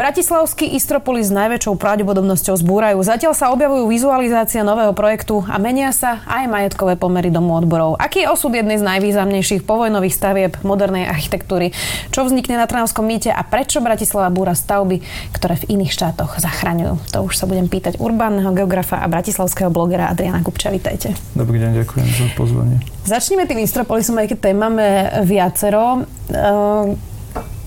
Bratislavský 0.00 0.80
Istropolis 0.80 1.28
s 1.28 1.36
najväčšou 1.36 1.76
pravdepodobnosťou 1.76 2.56
zbúrajú. 2.56 3.04
Zatiaľ 3.04 3.36
sa 3.36 3.52
objavujú 3.52 3.84
vizualizácia 3.84 4.64
nového 4.64 4.96
projektu 4.96 5.44
a 5.44 5.60
menia 5.60 5.92
sa 5.92 6.24
aj 6.24 6.48
majetkové 6.48 6.96
pomery 6.96 7.28
domu 7.28 7.52
odborov. 7.52 8.00
Aký 8.00 8.24
je 8.24 8.32
osud 8.32 8.48
jednej 8.48 8.80
z 8.80 8.88
najvýznamnejších 8.88 9.68
povojnových 9.68 10.16
stavieb 10.16 10.56
modernej 10.64 11.04
architektúry? 11.04 11.76
Čo 12.08 12.24
vznikne 12.24 12.56
na 12.56 12.64
Trnavskom 12.64 13.04
mýte 13.04 13.28
a 13.28 13.44
prečo 13.44 13.84
Bratislava 13.84 14.32
búra 14.32 14.56
stavby, 14.56 15.04
ktoré 15.36 15.60
v 15.60 15.68
iných 15.76 15.92
štátoch 15.92 16.40
zachraňujú? 16.40 16.96
To 17.12 17.28
už 17.28 17.36
sa 17.36 17.44
budem 17.44 17.68
pýtať 17.68 18.00
urbánneho 18.00 18.56
geografa 18.56 19.04
a 19.04 19.06
bratislavského 19.12 19.68
blogera 19.68 20.08
Adriana 20.08 20.40
Kupča. 20.40 20.72
Vítajte. 20.72 21.12
Dobrý 21.36 21.60
deň, 21.60 21.84
ďakujem 21.84 22.08
za 22.08 22.26
pozvanie. 22.40 22.80
Začneme 23.04 23.44
tým 23.44 23.60
Istropolisom, 23.60 24.16
aj 24.16 24.32
keď 24.32 24.48
tém 24.48 24.56
máme 24.56 25.12
viacero. 25.28 26.08
Ehm, 26.32 27.09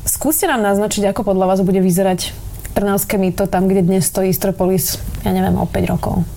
Skúste 0.03 0.51
nám 0.51 0.59
naznačiť, 0.59 1.15
ako 1.15 1.23
podľa 1.23 1.55
vás 1.55 1.59
bude 1.63 1.79
vyzerať 1.79 2.35
Trnavské 2.75 3.15
mýto 3.15 3.47
tam, 3.47 3.71
kde 3.71 3.87
dnes 3.87 4.03
stojí 4.03 4.35
Istropolis, 4.35 4.99
ja 5.23 5.31
neviem, 5.31 5.55
o 5.55 5.63
5 5.63 5.93
rokov. 5.95 6.27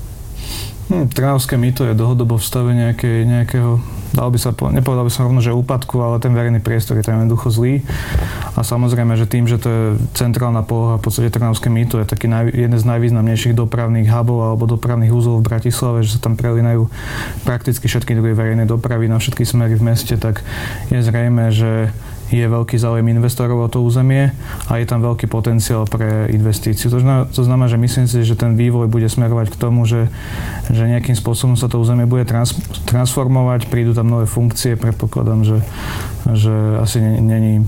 Hm, 0.87 1.11
Trnavské 1.11 1.59
mýto 1.59 1.83
je 1.83 1.99
dlhodobo 1.99 2.39
v 2.39 2.47
stave 2.47 2.71
nejakej, 2.71 3.27
nejakého, 3.27 3.83
dal 4.15 4.31
by 4.31 4.39
sa, 4.39 4.55
nepovedal 4.55 5.03
by 5.03 5.11
som 5.11 5.27
rovno, 5.27 5.43
že 5.43 5.51
úpadku, 5.51 5.99
ale 5.99 6.23
ten 6.23 6.31
verejný 6.31 6.63
priestor 6.63 6.95
je 6.95 7.11
tam 7.11 7.19
jednoducho 7.19 7.51
zlý. 7.51 7.83
A 8.55 8.63
samozrejme, 8.63 9.19
že 9.19 9.27
tým, 9.27 9.51
že 9.51 9.59
to 9.59 9.67
je 9.67 9.83
centrálna 10.15 10.63
poloha, 10.63 11.03
v 11.03 11.11
podstate 11.11 11.35
Trnavské 11.35 11.67
mýto 11.67 11.99
je 11.99 12.07
taký 12.07 12.31
naj, 12.31 12.55
jeden 12.55 12.79
z 12.79 12.87
najvýznamnejších 12.87 13.59
dopravných 13.59 14.07
hubov 14.07 14.47
alebo 14.47 14.71
dopravných 14.71 15.11
úzlov 15.11 15.43
v 15.43 15.49
Bratislave, 15.51 16.07
že 16.07 16.15
sa 16.15 16.23
tam 16.23 16.39
prelinajú 16.39 16.87
prakticky 17.43 17.91
všetky 17.91 18.15
druhy 18.15 18.39
verejnej 18.39 18.71
dopravy 18.71 19.11
na 19.11 19.19
všetky 19.19 19.43
smery 19.43 19.75
v 19.75 19.91
meste, 19.91 20.15
tak 20.15 20.47
je 20.95 21.03
zrejme, 21.03 21.51
že 21.51 21.91
je 22.31 22.43
veľký 22.43 22.75
záujem 22.75 23.07
investorov 23.07 23.63
o 23.63 23.69
to 23.71 23.83
územie 23.83 24.35
a 24.67 24.73
je 24.83 24.87
tam 24.87 25.03
veľký 25.03 25.31
potenciál 25.31 25.87
pre 25.87 26.27
investíciu. 26.35 26.91
To 26.91 27.43
znamená, 27.43 27.71
že 27.71 27.79
myslím 27.79 28.07
si, 28.11 28.27
že 28.27 28.35
ten 28.35 28.59
vývoj 28.59 28.91
bude 28.91 29.07
smerovať 29.07 29.55
k 29.55 29.61
tomu, 29.61 29.87
že, 29.87 30.11
že 30.67 30.91
nejakým 30.91 31.15
spôsobom 31.15 31.55
sa 31.55 31.71
to 31.71 31.79
územie 31.79 32.09
bude 32.09 32.27
trans, 32.27 32.55
transformovať, 32.87 33.71
prídu 33.71 33.95
tam 33.95 34.11
nové 34.11 34.27
funkcie, 34.27 34.75
predpokladám, 34.75 35.47
že, 35.47 35.59
že 36.35 36.55
asi 36.83 36.99
není 37.03 37.63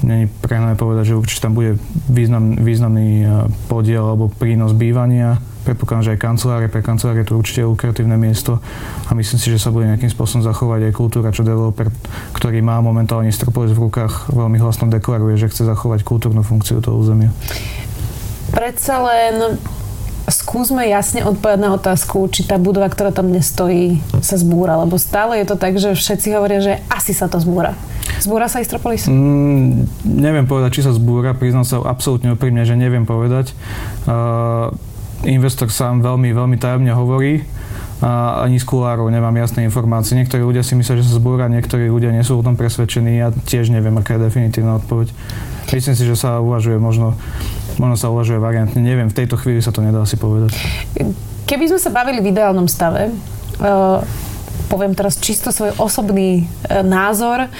Není 0.00 0.32
prehnané 0.40 0.74
povedať, 0.80 1.12
že 1.12 1.18
určite 1.18 1.44
tam 1.44 1.52
bude 1.52 1.76
význam, 2.08 2.56
významný 2.56 3.28
podiel 3.68 4.04
alebo 4.04 4.32
prínos 4.32 4.72
bývania 4.72 5.38
predpokladám, 5.64 6.04
že 6.04 6.12
aj 6.16 6.20
kancelárie, 6.20 6.68
pre 6.72 6.80
kancelárie 6.80 7.24
to 7.24 7.36
určite 7.36 7.62
je 7.62 7.68
lukratívne 7.68 8.16
miesto 8.16 8.58
a 9.06 9.10
myslím 9.12 9.38
si, 9.38 9.52
že 9.52 9.60
sa 9.60 9.68
bude 9.68 9.86
nejakým 9.86 10.08
spôsobom 10.08 10.40
zachovať 10.40 10.90
aj 10.90 10.92
kultúra, 10.96 11.34
čo 11.34 11.44
developer, 11.44 11.92
ktorý 12.32 12.64
má 12.64 12.80
momentálne 12.80 13.28
Stropolis 13.30 13.76
v 13.76 13.86
rukách, 13.88 14.32
veľmi 14.32 14.56
hlasno 14.56 14.88
deklaruje, 14.88 15.36
že 15.36 15.52
chce 15.52 15.68
zachovať 15.68 16.02
kultúrnu 16.02 16.40
funkciu 16.40 16.80
toho 16.80 16.96
územia. 16.96 17.30
Predsa 18.50 18.98
len 19.04 19.60
skúsme 20.26 20.82
jasne 20.88 21.22
odpovedať 21.22 21.60
na 21.60 21.70
otázku, 21.76 22.26
či 22.32 22.48
tá 22.48 22.56
budova, 22.56 22.88
ktorá 22.88 23.12
tam 23.12 23.28
dnes 23.28 23.46
stojí, 23.52 24.00
sa 24.24 24.40
zbúra, 24.40 24.80
lebo 24.80 24.96
stále 24.96 25.38
je 25.44 25.46
to 25.46 25.56
tak, 25.60 25.76
že 25.76 25.94
všetci 25.94 26.34
hovoria, 26.34 26.60
že 26.64 26.74
asi 26.88 27.12
sa 27.12 27.28
to 27.28 27.38
zbúra. 27.38 27.76
Zbúra 28.18 28.50
sa 28.50 28.58
Istropolis? 28.58 29.06
Mm, 29.06 29.86
neviem 30.02 30.50
povedať, 30.50 30.80
či 30.80 30.82
sa 30.82 30.90
zbúra, 30.90 31.38
priznám 31.38 31.62
sa 31.62 31.78
absolútne 31.86 32.34
úprimne, 32.34 32.66
že 32.66 32.74
neviem 32.74 33.06
povedať. 33.06 33.54
Uh, 34.10 34.74
investor 35.22 35.70
sám 35.70 36.02
veľmi, 36.02 36.34
veľmi 36.34 36.56
tajomne 36.58 36.90
hovorí 36.90 37.46
a 38.00 38.40
ani 38.48 38.56
z 38.56 38.64
kulárov 38.64 39.12
nemám 39.12 39.36
jasné 39.36 39.68
informácie. 39.68 40.16
Niektorí 40.16 40.40
ľudia 40.40 40.64
si 40.64 40.72
myslia, 40.72 41.04
že 41.04 41.04
sa 41.04 41.20
zbúra, 41.20 41.52
niektorí 41.52 41.92
ľudia 41.92 42.16
nie 42.16 42.24
sú 42.24 42.40
o 42.40 42.44
tom 42.44 42.56
presvedčení. 42.56 43.20
Ja 43.20 43.28
tiež 43.28 43.68
neviem, 43.68 43.92
aká 44.00 44.16
je 44.16 44.24
definitívna 44.24 44.80
odpoveď. 44.80 45.12
Myslím 45.68 45.94
si, 45.94 46.08
že 46.08 46.16
sa 46.16 46.40
uvažuje 46.40 46.80
možno, 46.80 47.12
možno 47.76 47.96
sa 48.00 48.08
uvažuje 48.08 48.40
variantne. 48.40 48.80
Neviem, 48.80 49.12
v 49.12 49.16
tejto 49.20 49.36
chvíli 49.36 49.60
sa 49.60 49.68
to 49.68 49.84
nedá 49.84 50.00
si 50.08 50.16
povedať. 50.16 50.56
Keby 51.44 51.76
sme 51.76 51.80
sa 51.80 51.92
bavili 51.92 52.24
v 52.24 52.32
ideálnom 52.32 52.64
stave, 52.72 53.12
uh, 53.60 54.00
poviem 54.72 54.96
teraz 54.96 55.20
čisto 55.20 55.52
svoj 55.52 55.76
osobný 55.76 56.48
uh, 56.48 56.80
názor, 56.80 57.52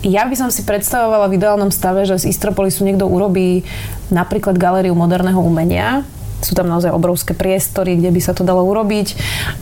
ja 0.00 0.24
by 0.24 0.34
som 0.36 0.48
si 0.48 0.64
predstavovala 0.64 1.28
v 1.28 1.36
ideálnom 1.36 1.68
stave, 1.68 2.08
že 2.08 2.16
z 2.16 2.32
Istropolisu 2.32 2.84
niekto 2.88 3.04
urobí 3.04 3.64
napríklad 4.08 4.56
galériu 4.56 4.96
moderného 4.96 5.40
umenia, 5.40 6.08
sú 6.40 6.56
tam 6.56 6.72
naozaj 6.72 6.90
obrovské 6.90 7.36
priestory, 7.36 8.00
kde 8.00 8.10
by 8.16 8.20
sa 8.20 8.32
to 8.32 8.42
dalo 8.42 8.64
urobiť 8.64 9.12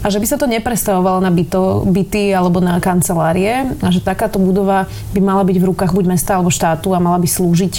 a 0.02 0.06
že 0.08 0.22
by 0.22 0.26
sa 0.30 0.38
to 0.38 0.46
neprestavovalo 0.46 1.18
na 1.18 1.34
byto, 1.34 1.82
byty 1.90 2.30
alebo 2.30 2.62
na 2.62 2.78
kancelárie 2.78 3.66
a 3.82 3.88
že 3.90 3.98
takáto 3.98 4.38
budova 4.38 4.86
by 5.10 5.20
mala 5.20 5.42
byť 5.42 5.56
v 5.58 5.68
rukách 5.74 5.90
buď 5.90 6.04
mesta 6.06 6.38
alebo 6.38 6.54
štátu 6.54 6.94
a 6.94 7.02
mala 7.02 7.18
by 7.18 7.26
slúžiť 7.26 7.74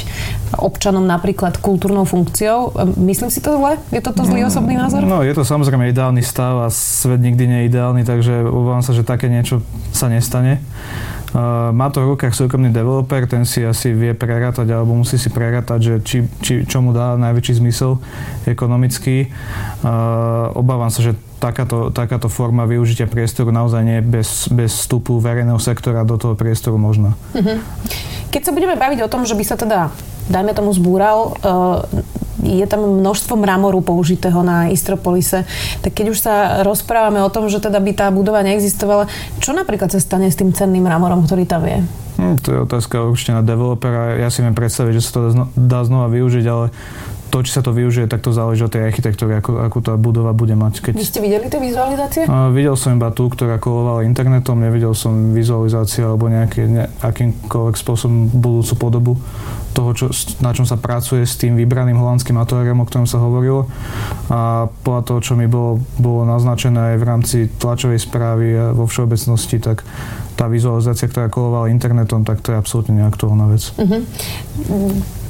občanom 0.60 1.08
napríklad 1.08 1.64
kultúrnou 1.64 2.04
funkciou. 2.04 2.76
Myslím 3.00 3.32
si 3.32 3.40
to 3.40 3.56
zle? 3.56 3.80
Je 3.96 4.04
toto 4.04 4.28
zlý 4.28 4.44
osobný 4.44 4.76
názor? 4.76 5.08
No, 5.08 5.24
je 5.24 5.32
to 5.32 5.48
samozrejme 5.48 5.88
ideálny 5.88 6.20
stav 6.20 6.68
a 6.68 6.68
svet 6.68 7.24
nikdy 7.24 7.44
nie 7.48 7.60
je 7.64 7.68
ideálny, 7.72 8.04
takže 8.04 8.44
obávam 8.44 8.84
sa, 8.84 8.92
že 8.92 9.08
také 9.08 9.32
niečo 9.32 9.64
sa 9.96 10.12
nestane. 10.12 10.60
Uh, 11.30 11.70
má 11.70 11.94
to 11.94 12.02
v 12.02 12.18
rukách 12.18 12.34
súkromný 12.34 12.74
developer, 12.74 13.30
ten 13.30 13.46
si 13.46 13.62
asi 13.62 13.94
vie 13.94 14.18
prerátať 14.18 14.66
alebo 14.74 14.98
musí 14.98 15.22
si 15.22 15.30
prerátať, 15.30 15.80
že 15.80 15.94
či, 16.02 16.18
či, 16.42 16.54
čo 16.66 16.82
mu 16.82 16.90
dá 16.90 17.14
najväčší 17.22 17.62
zmysel 17.62 18.02
ekonomický. 18.50 19.30
Uh, 19.86 20.50
obávam 20.58 20.90
sa, 20.90 21.06
že 21.06 21.14
takáto, 21.38 21.94
takáto 21.94 22.34
forma 22.34 22.66
využitia 22.66 23.06
priestoru 23.06 23.54
naozaj 23.54 23.82
nie 23.86 24.00
bez, 24.02 24.50
bez 24.50 24.74
vstupu 24.74 25.22
verejného 25.22 25.62
sektora 25.62 26.02
do 26.02 26.18
toho 26.18 26.34
priestoru 26.34 26.82
možná. 26.82 27.14
Uh-huh. 27.38 27.62
Keď 28.34 28.42
sa 28.50 28.52
budeme 28.52 28.74
baviť 28.74 29.06
o 29.06 29.12
tom, 29.12 29.24
že 29.30 29.38
by 29.38 29.44
sa 29.46 29.54
teda, 29.54 29.94
dajme 30.34 30.58
tomu, 30.58 30.74
zbúral 30.74 31.38
uh, 31.46 31.86
je 32.44 32.66
tam 32.68 33.04
množstvo 33.04 33.36
mramoru 33.36 33.84
použitého 33.84 34.40
na 34.44 34.72
Istropolise. 34.72 35.44
Tak 35.84 35.92
keď 35.92 36.06
už 36.12 36.20
sa 36.20 36.36
rozprávame 36.64 37.20
o 37.24 37.30
tom, 37.32 37.52
že 37.52 37.60
teda 37.60 37.80
by 37.80 37.92
tá 37.96 38.08
budova 38.10 38.44
neexistovala, 38.44 39.12
čo 39.44 39.52
napríklad 39.52 39.92
sa 39.92 40.00
stane 40.00 40.32
s 40.32 40.40
tým 40.40 40.56
cenným 40.56 40.88
mramorom, 40.88 41.28
ktorý 41.28 41.44
tam 41.44 41.68
je? 41.68 41.80
Hm, 42.20 42.36
to 42.44 42.48
je 42.52 42.60
otázka 42.68 43.00
určite 43.08 43.32
na 43.32 43.44
developera. 43.44 44.20
Ja 44.20 44.28
si 44.28 44.44
viem 44.44 44.52
predstaviť, 44.52 44.94
že 45.00 45.04
sa 45.04 45.12
to 45.16 45.20
dá 45.56 45.88
znova 45.88 46.12
využiť, 46.12 46.46
ale 46.52 46.68
to, 47.30 47.46
či 47.46 47.54
sa 47.54 47.62
to 47.62 47.72
využije, 47.72 48.10
tak 48.10 48.26
to 48.26 48.34
záleží 48.34 48.66
od 48.66 48.74
tej 48.74 48.90
architektúry, 48.90 49.38
ako, 49.38 49.62
ako 49.70 49.78
tá 49.86 49.94
budova 49.96 50.34
bude 50.34 50.58
mať. 50.58 50.82
Keď... 50.90 50.94
Vy 50.98 51.06
ste 51.06 51.22
videli 51.22 51.46
tie 51.48 51.62
vizualizácie? 51.62 52.26
Uh, 52.26 52.50
videl 52.50 52.74
som 52.74 52.98
iba 52.98 53.14
tú, 53.14 53.30
ktorá 53.30 53.62
kolovala 53.62 54.04
internetom, 54.04 54.58
nevidel 54.58 54.98
som 54.98 55.32
vizualizáciu 55.32 56.10
alebo 56.10 56.28
nejaký, 56.28 56.62
ne, 56.66 56.86
akýmkoľvek 57.06 57.76
spôsobom 57.78 58.34
budúcu 58.34 58.74
podobu 58.76 59.14
toho, 59.78 59.94
čo, 59.94 60.06
na 60.42 60.52
čom 60.52 60.66
sa 60.66 60.76
pracuje 60.82 61.24
s 61.24 61.38
tým 61.38 61.54
vybraným 61.54 61.96
holandským 61.96 62.36
ateliérom, 62.42 62.82
o 62.82 62.88
ktorom 62.90 63.06
sa 63.06 63.22
hovorilo. 63.22 63.70
A 64.34 64.68
podľa 64.82 65.02
toho, 65.06 65.20
čo 65.22 65.34
mi 65.38 65.46
bolo, 65.46 65.80
bolo 66.02 66.26
naznačené 66.26 66.94
aj 66.94 66.98
v 66.98 67.06
rámci 67.06 67.38
tlačovej 67.48 68.02
správy 68.02 68.46
a 68.58 68.66
vo 68.74 68.90
všeobecnosti, 68.90 69.62
tak 69.62 69.86
tá 70.34 70.48
vizualizácia, 70.48 71.12
ktorá 71.12 71.28
kolovala 71.28 71.70
internetom, 71.70 72.24
tak 72.24 72.40
to 72.40 72.56
je 72.56 72.58
absolútne 72.58 72.96
neaktuálna 72.98 73.46
vec. 73.52 73.64
Uh-huh. 73.76 74.02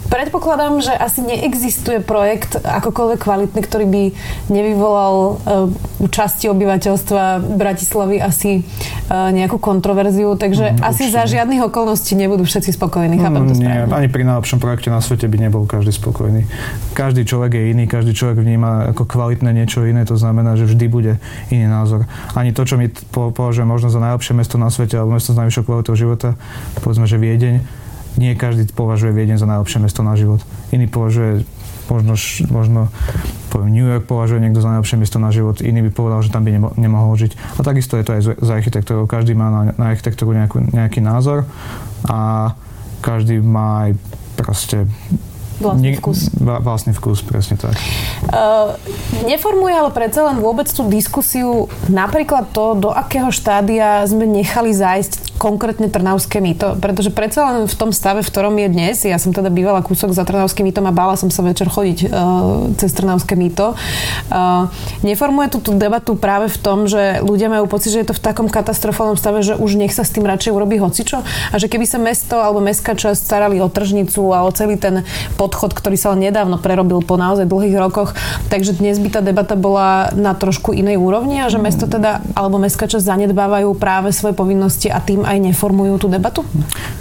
Predpokladám, 0.10 0.82
že 0.82 0.90
asi 0.90 1.22
neexistuje 1.22 2.02
projekt 2.02 2.58
akokoľvek 2.58 3.20
kvalitný, 3.22 3.62
ktorý 3.62 3.86
by 3.86 4.04
nevyvolal 4.50 5.16
uh, 5.38 6.02
u 6.02 6.08
časti 6.10 6.50
obyvateľstva 6.50 7.46
Bratislavy 7.54 8.18
asi 8.18 8.66
uh, 8.66 9.30
nejakú 9.30 9.62
kontroverziu, 9.62 10.34
takže 10.34 10.74
mm, 10.74 10.82
asi 10.82 11.14
za 11.14 11.30
žiadnych 11.30 11.62
okolností 11.70 12.18
nebudú 12.18 12.42
všetci 12.42 12.74
spokojní. 12.74 13.22
Chápem 13.22 13.46
to 13.46 13.54
Nie, 13.62 13.86
ani 13.86 14.10
pri 14.10 14.26
najlepšom 14.26 14.58
projekte 14.58 14.90
na 14.90 14.98
svete 14.98 15.30
by 15.30 15.38
nebol 15.38 15.70
každý 15.70 15.94
spokojný. 15.94 16.50
Každý 16.98 17.22
človek 17.30 17.62
je 17.62 17.64
iný, 17.70 17.86
každý 17.86 18.18
človek 18.18 18.42
vníma 18.42 18.90
ako 18.98 19.06
kvalitné 19.06 19.54
niečo 19.54 19.86
iné, 19.86 20.10
to 20.10 20.18
znamená, 20.18 20.58
že 20.58 20.66
vždy 20.66 20.86
bude 20.90 21.14
iný 21.54 21.70
názor. 21.70 22.10
Ani 22.34 22.50
to, 22.50 22.66
čo 22.66 22.82
my 22.82 22.90
považujeme 23.14 23.70
možno 23.70 23.94
za 23.94 24.02
najlepšie 24.02 24.34
mesto 24.34 24.58
na 24.58 24.74
svete 24.74 24.98
alebo 24.98 25.14
mesto 25.14 25.38
s 25.38 25.38
najvyššou 25.38 25.64
kvalitou 25.70 25.94
života, 25.94 26.34
povedzme, 26.82 27.06
že 27.06 27.22
Viedeň, 27.22 27.79
nie 28.20 28.36
každý 28.36 28.68
považuje 28.76 29.16
Viedeň 29.16 29.40
za 29.40 29.48
najlepšie 29.48 29.80
mesto 29.80 30.04
na 30.04 30.20
život. 30.20 30.44
Iný 30.76 30.92
považuje 30.92 31.48
možno, 31.90 32.14
možno 32.52 32.82
poviem, 33.50 33.72
New 33.74 33.88
York 33.88 34.06
považuje 34.06 34.44
niekto 34.44 34.62
za 34.62 34.70
najlepšie 34.76 35.00
miesto 35.00 35.18
na 35.18 35.34
život, 35.34 35.64
iný 35.64 35.88
by 35.90 35.92
povedal, 35.96 36.20
že 36.22 36.30
tam 36.30 36.46
by 36.46 36.52
nemo, 36.54 36.70
nemohol 36.78 37.18
žiť. 37.18 37.58
A 37.58 37.60
takisto 37.66 37.98
je 37.98 38.06
to 38.06 38.12
aj 38.14 38.22
za 38.38 38.54
architektúrou. 38.54 39.10
Každý 39.10 39.34
má 39.34 39.50
na, 39.50 39.62
na 39.74 39.86
architektúru 39.90 40.38
nejakú, 40.38 40.62
nejaký 40.70 41.02
názor 41.02 41.50
a 42.06 42.54
každý 43.02 43.42
má 43.42 43.90
aj 43.90 43.92
proste 44.38 44.78
Vlastný 45.60 46.00
vkus. 46.00 46.32
Vlastný 46.40 46.96
vkus, 46.96 47.20
presne 47.20 47.60
tak. 47.60 47.76
Uh, 48.32 48.80
neformuje 49.28 49.76
ale 49.76 49.92
predsa 49.92 50.32
len 50.32 50.40
vôbec 50.40 50.72
tú 50.72 50.88
diskusiu 50.88 51.68
napríklad 51.92 52.56
to, 52.56 52.80
do 52.80 52.88
akého 52.88 53.28
štádia 53.28 54.08
sme 54.08 54.24
nechali 54.24 54.72
zájsť 54.72 55.29
konkrétne 55.40 55.88
Trnavské 55.88 56.44
mýto? 56.44 56.76
Pretože 56.78 57.16
predsa 57.16 57.48
len 57.50 57.64
v 57.66 57.76
tom 57.80 57.96
stave, 57.96 58.20
v 58.20 58.28
ktorom 58.28 58.54
je 58.60 58.68
dnes, 58.68 58.96
ja 59.08 59.16
som 59.16 59.32
teda 59.32 59.48
bývala 59.48 59.80
kúsok 59.80 60.12
za 60.12 60.28
Trnavským 60.28 60.68
mýtom 60.68 60.84
a 60.86 60.94
bála 60.94 61.16
som 61.16 61.32
sa 61.32 61.40
večer 61.42 61.72
chodiť 61.72 62.00
uh, 62.06 62.10
cez 62.76 62.92
Trnavské 62.92 63.40
mýto. 63.40 63.80
Uh, 64.28 64.68
neformuje 65.08 65.56
tú, 65.56 65.64
tú 65.64 65.72
debatu 65.80 66.20
práve 66.20 66.52
v 66.52 66.58
tom, 66.60 66.86
že 66.92 67.24
ľudia 67.24 67.48
majú 67.48 67.72
pocit, 67.72 67.96
že 67.96 68.04
je 68.04 68.12
to 68.12 68.18
v 68.20 68.22
takom 68.22 68.52
katastrofálnom 68.52 69.16
stave, 69.16 69.40
že 69.40 69.56
už 69.56 69.80
nech 69.80 69.96
sa 69.96 70.04
s 70.04 70.12
tým 70.12 70.28
radšej 70.28 70.52
urobí 70.52 70.76
hocičo 70.76 71.24
a 71.24 71.56
že 71.56 71.72
keby 71.72 71.88
sa 71.88 71.96
mesto 71.96 72.36
alebo 72.36 72.60
mestská 72.60 73.00
časť 73.00 73.16
starali 73.16 73.64
o 73.64 73.72
tržnicu 73.72 74.36
a 74.36 74.44
o 74.44 74.52
celý 74.52 74.76
ten 74.76 75.08
podchod, 75.40 75.72
ktorý 75.72 75.96
sa 75.96 76.12
len 76.12 76.28
nedávno 76.28 76.60
prerobil 76.60 77.00
po 77.00 77.16
naozaj 77.16 77.48
dlhých 77.48 77.80
rokoch, 77.80 78.12
takže 78.52 78.76
dnes 78.76 79.00
by 79.00 79.08
tá 79.08 79.22
debata 79.24 79.56
bola 79.56 80.12
na 80.18 80.36
trošku 80.36 80.76
inej 80.76 81.00
úrovni 81.00 81.40
a 81.40 81.48
že 81.48 81.62
mesto 81.62 81.88
teda 81.88 82.20
alebo 82.36 82.60
mestská 82.60 82.90
časť 82.90 83.06
zanedbávajú 83.06 83.72
práve 83.80 84.12
svoje 84.12 84.36
povinnosti 84.36 84.92
a 84.92 85.00
tým 85.00 85.29
aj 85.30 85.38
neformujú 85.38 86.02
tú 86.02 86.08
debatu? 86.10 86.42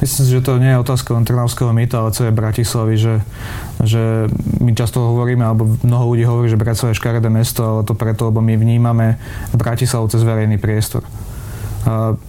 Myslím 0.04 0.22
si, 0.28 0.34
že 0.36 0.44
to 0.44 0.60
nie 0.60 0.76
je 0.76 0.82
otázka 0.84 1.16
len 1.16 1.24
Trnavského 1.24 1.72
mýta, 1.72 2.04
ale 2.04 2.12
celé 2.12 2.28
Bratislavy, 2.28 2.94
že, 3.00 3.14
že 3.80 4.28
my 4.60 4.76
často 4.76 5.00
hovoríme, 5.00 5.40
alebo 5.40 5.80
mnoho 5.80 6.04
ľudí 6.12 6.28
hovorí, 6.28 6.52
že 6.52 6.60
Bratislava 6.60 6.92
je 6.92 7.00
škaredé 7.00 7.32
mesto, 7.32 7.64
ale 7.64 7.80
to 7.88 7.96
preto, 7.96 8.28
lebo 8.28 8.44
my 8.44 8.52
vnímame 8.60 9.16
Bratislavu 9.56 10.12
cez 10.12 10.20
verejný 10.20 10.60
priestor. 10.60 11.08
A 11.88 12.20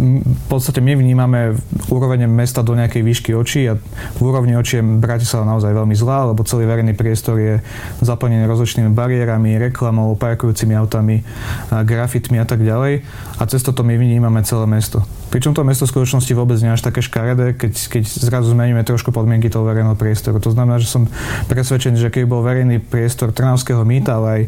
v 0.00 0.46
podstate 0.46 0.78
my 0.78 0.94
vnímame 0.94 1.58
úroveň 1.90 2.24
mesta 2.30 2.62
do 2.62 2.72
nejakej 2.72 3.02
výšky 3.02 3.30
očí 3.34 3.66
a 3.66 3.76
v 4.16 4.20
úrovni 4.22 4.54
očí 4.54 4.78
je 4.78 4.84
Bratislava 4.86 5.44
naozaj 5.44 5.74
veľmi 5.74 5.92
zlá, 5.92 6.30
lebo 6.30 6.46
celý 6.46 6.64
verejný 6.64 6.94
priestor 6.94 7.36
je 7.36 7.58
zaplnený 8.00 8.46
rozličnými 8.46 8.94
bariérami, 8.94 9.58
reklamou, 9.58 10.14
parkujúcimi 10.14 10.72
autami, 10.78 11.26
grafitmi 11.68 12.38
a 12.38 12.46
tak 12.46 12.62
ďalej. 12.62 13.02
A 13.36 13.42
cez 13.50 13.60
toto 13.66 13.82
my 13.82 13.98
vnímame 13.98 14.40
celé 14.46 14.64
mesto. 14.70 15.02
Pričom 15.30 15.54
to 15.54 15.62
mesto 15.62 15.86
v 15.86 15.94
skutočnosti 15.94 16.32
vôbec 16.34 16.58
nie 16.58 16.74
až 16.74 16.82
také 16.82 17.00
škaredé, 17.00 17.54
keď, 17.54 17.72
keď 17.86 18.02
zrazu 18.06 18.50
zmeníme 18.50 18.82
trošku 18.82 19.14
podmienky 19.14 19.46
toho 19.46 19.62
verejného 19.62 19.94
priestoru. 19.94 20.42
To 20.42 20.50
znamená, 20.50 20.82
že 20.82 20.90
som 20.90 21.06
presvedčený, 21.46 22.02
že 22.02 22.10
keď 22.10 22.26
bol 22.26 22.42
verejný 22.42 22.82
priestor 22.82 23.30
Trnavského 23.30 23.86
mýta, 23.86 24.18
ale 24.18 24.28
aj 24.28 24.42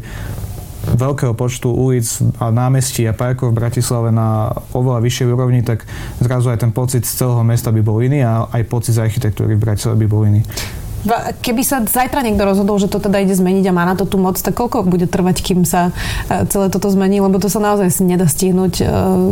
veľkého 0.83 1.31
počtu 1.31 1.71
ulic 1.71 2.03
a 2.43 2.51
námestí 2.51 3.07
a 3.07 3.15
parkov 3.15 3.55
v 3.55 3.59
Bratislave 3.63 4.11
na 4.11 4.51
oveľa 4.75 4.99
vyššej 4.99 5.27
úrovni, 5.31 5.63
tak 5.63 5.87
zrazu 6.19 6.51
aj 6.51 6.67
ten 6.67 6.75
pocit 6.75 7.07
z 7.07 7.23
celého 7.23 7.39
mesta 7.47 7.71
by 7.71 7.79
bol 7.79 8.03
iný 8.03 8.27
a 8.27 8.51
aj 8.51 8.67
pocit 8.67 8.99
z 8.99 9.07
architektúry 9.07 9.55
v 9.55 9.63
Bratislave 9.63 10.03
by 10.03 10.07
bol 10.11 10.27
iný. 10.27 10.43
Keby 11.43 11.61
sa 11.67 11.83
zajtra 11.83 12.23
niekto 12.23 12.47
rozhodol, 12.47 12.79
že 12.79 12.87
to 12.87 13.03
teda 13.03 13.19
ide 13.19 13.35
zmeniť 13.35 13.65
a 13.67 13.75
má 13.75 13.83
na 13.83 13.95
to 13.99 14.07
tú 14.07 14.15
moc, 14.15 14.39
tak 14.39 14.55
koľko 14.55 14.87
bude 14.87 15.03
trvať, 15.05 15.43
kým 15.43 15.67
sa 15.67 15.91
e, 16.31 16.47
celé 16.47 16.71
toto 16.71 16.87
zmení? 16.87 17.19
Lebo 17.19 17.43
to 17.43 17.51
sa 17.51 17.59
naozaj 17.59 17.91
nedá 18.07 18.23
stihnúť 18.23 18.73
e, 18.79 18.83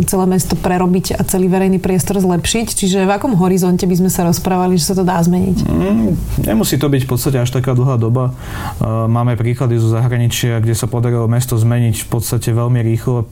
celé 0.03 0.25
mesto 0.27 0.59
prerobiť 0.59 1.15
a 1.15 1.21
celý 1.23 1.47
verejný 1.47 1.79
priestor 1.79 2.19
zlepšiť. 2.19 2.67
Čiže 2.75 3.07
v 3.07 3.11
akom 3.11 3.39
horizonte 3.39 3.87
by 3.87 3.95
sme 3.95 4.09
sa 4.11 4.27
rozprávali, 4.27 4.75
že 4.75 4.91
sa 4.91 4.95
to 4.99 5.07
dá 5.07 5.15
zmeniť? 5.23 5.57
Mm, 5.63 6.11
nemusí 6.43 6.75
to 6.75 6.91
byť 6.91 7.07
v 7.07 7.09
podstate 7.09 7.37
až 7.39 7.55
taká 7.55 7.71
dlhá 7.71 7.95
doba. 7.95 8.35
E, 8.79 8.87
máme 9.07 9.39
príklady 9.39 9.79
zo 9.79 9.87
zahraničia, 9.87 10.59
kde 10.59 10.75
sa 10.75 10.91
podarilo 10.91 11.31
mesto 11.31 11.55
zmeniť 11.55 12.03
v 12.03 12.07
podstate 12.11 12.51
veľmi 12.51 12.83
rýchlo 12.83 13.23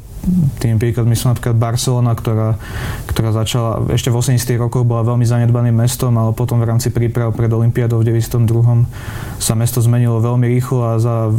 tým 0.59 0.75
príkladmi 0.75 1.15
sú 1.15 1.31
napríklad 1.31 1.55
Barcelona, 1.55 2.11
ktorá, 2.11 2.59
ktorá 3.07 3.31
začala, 3.31 3.87
ešte 3.87 4.11
v 4.11 4.19
80 4.19 4.59
rokoch 4.59 4.83
bola 4.83 5.07
veľmi 5.07 5.23
zanedbaným 5.23 5.71
mestom, 5.71 6.11
ale 6.19 6.35
potom 6.35 6.59
v 6.59 6.67
rámci 6.67 6.91
príprav 6.91 7.31
pred 7.31 7.47
Olympiádou 7.47 8.03
v 8.03 8.11
92. 8.11 8.28
sa 9.41 9.57
mesto 9.57 9.81
zmenilo 9.81 10.21
veľmi 10.21 10.45
rýchlo 10.45 10.79
a 10.85 10.93
za 11.01 11.33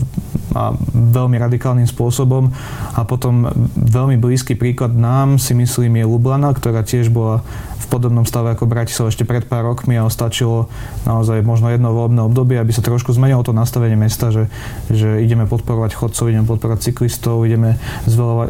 a 0.55 0.75
veľmi 0.95 1.39
radikálnym 1.39 1.87
spôsobom. 1.87 2.51
A 2.99 3.07
potom 3.07 3.47
veľmi 3.79 4.19
blízky 4.19 4.59
príklad 4.59 4.95
nám 4.95 5.39
si 5.39 5.55
myslím 5.55 6.03
je 6.03 6.05
Lublana, 6.07 6.51
ktorá 6.51 6.83
tiež 6.83 7.11
bola 7.11 7.47
v 7.81 7.87
podobnom 7.91 8.23
stave 8.23 8.55
ako 8.55 8.71
Bratislava 8.71 9.11
ešte 9.11 9.27
pred 9.27 9.43
pár 9.47 9.67
rokmi 9.67 9.99
a 9.99 10.07
stačilo 10.07 10.71
naozaj 11.07 11.43
možno 11.43 11.71
jedno 11.75 11.91
voľbné 11.91 12.23
obdobie, 12.23 12.59
aby 12.59 12.71
sa 12.71 12.83
trošku 12.87 13.11
zmenilo 13.15 13.43
to 13.43 13.55
nastavenie 13.55 13.99
mesta, 13.99 14.31
že, 14.31 14.47
že 14.91 15.23
ideme 15.23 15.47
podporovať 15.47 15.95
chodcov, 15.95 16.31
ideme 16.31 16.47
podporovať 16.47 16.91
cyklistov, 16.91 17.47
ideme 17.47 17.79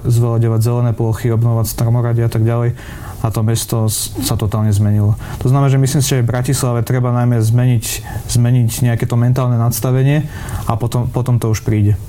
zveľaďovať 0.04 0.60
zelené 0.60 0.92
plochy, 0.92 1.32
obnovať 1.32 1.66
stromorady 1.72 2.20
a 2.24 2.30
tak 2.32 2.44
ďalej 2.44 2.76
a 3.20 3.28
to 3.28 3.44
mesto 3.44 3.86
sa 4.24 4.34
totálne 4.34 4.72
zmenilo. 4.72 5.16
To 5.44 5.46
znamená, 5.52 5.68
že 5.68 5.80
myslím 5.80 6.00
si, 6.00 6.08
že 6.16 6.24
v 6.24 6.30
Bratislave 6.32 6.80
treba 6.80 7.12
najmä 7.12 7.40
zmeniť, 7.40 7.84
zmeniť 8.32 8.70
nejaké 8.90 9.04
to 9.04 9.16
mentálne 9.20 9.60
nadstavenie 9.60 10.24
a 10.64 10.72
potom, 10.80 11.08
potom 11.12 11.36
to 11.36 11.52
už 11.52 11.60
príde. 11.60 12.00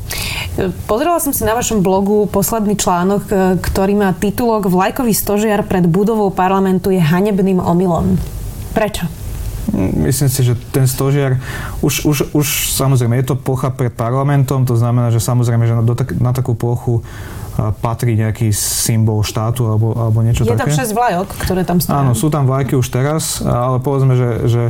Pozrela 0.88 1.20
som 1.20 1.36
si 1.36 1.44
na 1.44 1.56
vašom 1.56 1.84
blogu 1.84 2.28
posledný 2.32 2.76
článok, 2.80 3.22
e, 3.28 3.34
ktorý 3.60 3.94
má 3.96 4.16
titulok 4.16 4.72
Vlajkový 4.72 5.12
stožiar 5.12 5.68
pred 5.68 5.84
budovou 5.88 6.32
parlamentu 6.32 6.92
je 6.92 7.00
hanebným 7.00 7.60
omylom. 7.60 8.16
Prečo? 8.72 9.22
Myslím 10.04 10.28
si, 10.28 10.42
že 10.44 10.58
ten 10.74 10.84
stožiar, 10.84 11.40
už, 11.80 12.04
už, 12.04 12.18
už 12.36 12.48
samozrejme 12.76 13.16
je 13.24 13.32
to 13.32 13.40
plocha 13.40 13.72
pred 13.72 13.94
parlamentom, 13.94 14.68
to 14.68 14.76
znamená, 14.76 15.14
že 15.14 15.24
samozrejme, 15.24 15.64
že 15.64 15.76
na, 15.80 15.84
do, 15.86 15.96
na 16.20 16.36
takú 16.36 16.58
plochu 16.58 17.06
patrí 17.84 18.16
nejaký 18.16 18.50
symbol 18.56 19.22
štátu 19.22 19.68
alebo, 19.68 19.92
alebo 19.94 20.24
niečo 20.24 20.48
Je 20.48 20.56
také. 20.56 20.72
Je 20.72 20.80
tam 20.80 20.88
6 20.88 20.98
vlajok, 20.98 21.28
ktoré 21.44 21.62
tam 21.68 21.78
stojí. 21.84 21.96
Áno, 21.96 22.12
sú 22.16 22.28
tam 22.32 22.48
vlajky 22.48 22.80
už 22.80 22.88
teraz, 22.88 23.44
ale 23.44 23.84
povedzme, 23.84 24.16
že, 24.16 24.30
že 24.48 24.64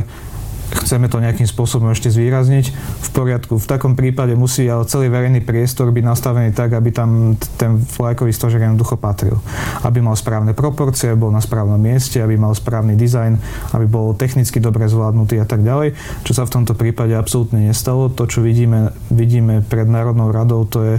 chceme 0.72 1.06
to 1.08 1.20
nejakým 1.20 1.44
spôsobom 1.44 1.92
ešte 1.92 2.08
zvýrazniť, 2.08 2.66
v 2.72 3.08
poriadku. 3.12 3.60
V 3.60 3.66
takom 3.68 3.92
prípade 3.92 4.32
musí 4.32 4.64
ale 4.64 4.88
celý 4.88 5.12
verejný 5.12 5.44
priestor 5.44 5.92
byť 5.92 6.04
nastavený 6.04 6.56
tak, 6.56 6.72
aby 6.72 6.88
tam 6.88 7.36
ten 7.60 7.76
vlajkový 7.76 8.32
stožer 8.32 8.64
jednoducho 8.64 8.96
patril. 8.96 9.36
Aby 9.84 10.00
mal 10.00 10.16
správne 10.16 10.56
proporcie, 10.56 11.12
bol 11.12 11.28
na 11.28 11.44
správnom 11.44 11.76
mieste, 11.76 12.24
aby 12.24 12.40
mal 12.40 12.56
správny 12.56 12.96
dizajn, 12.96 13.36
aby 13.76 13.86
bol 13.86 14.16
technicky 14.16 14.58
dobre 14.58 14.88
zvládnutý 14.88 15.36
a 15.44 15.46
tak 15.46 15.60
ďalej, 15.60 15.92
čo 16.24 16.32
sa 16.32 16.48
v 16.48 16.54
tomto 16.60 16.72
prípade 16.72 17.12
absolútne 17.12 17.68
nestalo. 17.68 18.08
To, 18.08 18.24
čo 18.24 18.40
vidíme, 18.40 18.96
vidíme 19.12 19.60
pred 19.60 19.84
Národnou 19.84 20.32
radou, 20.32 20.64
to 20.64 20.80
je 20.80 20.94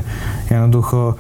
jednoducho 0.54 1.18